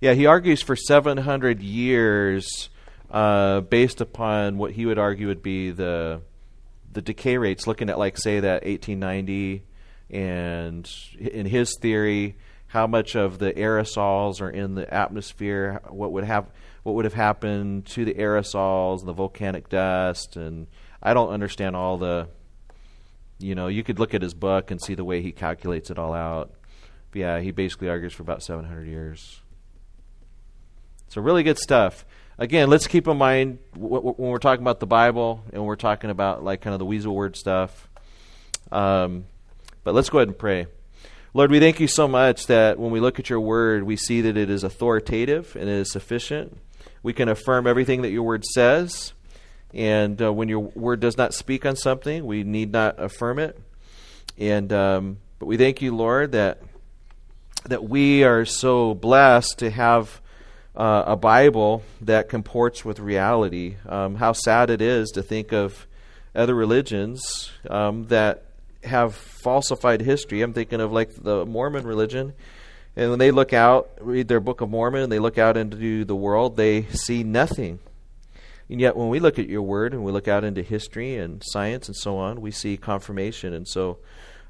[0.00, 2.68] Yeah, he argues for 700 years
[3.10, 6.20] uh, based upon what he would argue would be the
[6.96, 9.62] the decay rates, looking at like say that 1890,
[10.08, 12.38] and in his theory,
[12.68, 16.50] how much of the aerosols are in the atmosphere, what would have
[16.84, 20.68] what would have happened to the aerosols and the volcanic dust, and
[21.02, 22.28] I don't understand all the
[23.38, 25.98] you know, you could look at his book and see the way he calculates it
[25.98, 26.54] all out.
[27.10, 29.42] But yeah, he basically argues for about 700 years.
[31.08, 32.06] So, really good stuff.
[32.38, 36.44] Again, let's keep in mind when we're talking about the Bible and we're talking about
[36.44, 37.88] like kind of the weasel word stuff.
[38.70, 39.24] Um,
[39.84, 40.66] but let's go ahead and pray.
[41.32, 44.20] Lord, we thank you so much that when we look at your word, we see
[44.20, 46.58] that it is authoritative and it is sufficient.
[47.02, 49.14] We can affirm everything that your word says.
[49.72, 53.58] And uh, when your word does not speak on something, we need not affirm it.
[54.36, 56.60] And um, but we thank you, Lord, that
[57.64, 60.20] that we are so blessed to have
[60.76, 63.76] uh, a Bible that comports with reality.
[63.88, 65.86] Um, how sad it is to think of
[66.34, 68.44] other religions um, that
[68.84, 70.42] have falsified history.
[70.42, 72.34] I'm thinking of like the Mormon religion.
[72.94, 76.04] And when they look out, read their Book of Mormon, and they look out into
[76.04, 77.78] the world, they see nothing
[78.68, 81.42] and yet, when we look at your word and we look out into history and
[81.44, 83.54] science and so on, we see confirmation.
[83.54, 83.98] And so,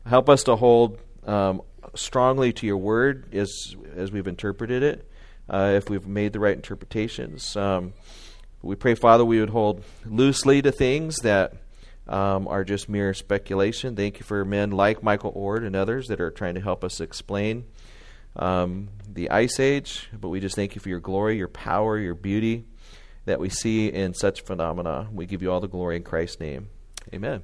[0.07, 1.61] help us to hold um,
[1.95, 5.11] strongly to your word as as we've interpreted it.
[5.49, 7.93] Uh, if we've made the right interpretations, um,
[8.63, 11.55] we pray, Father, we would hold loosely to things that
[12.09, 13.97] um, are just mere speculation.
[13.97, 17.01] Thank you for men like Michael Oard and others that are trying to help us
[17.01, 17.65] explain
[18.35, 20.09] um, the Ice Age.
[20.13, 22.65] But we just thank you for your glory, your power, your beauty
[23.25, 25.09] that we see in such phenomena.
[25.13, 26.69] We give you all the glory in Christ's name.
[27.13, 27.43] Amen.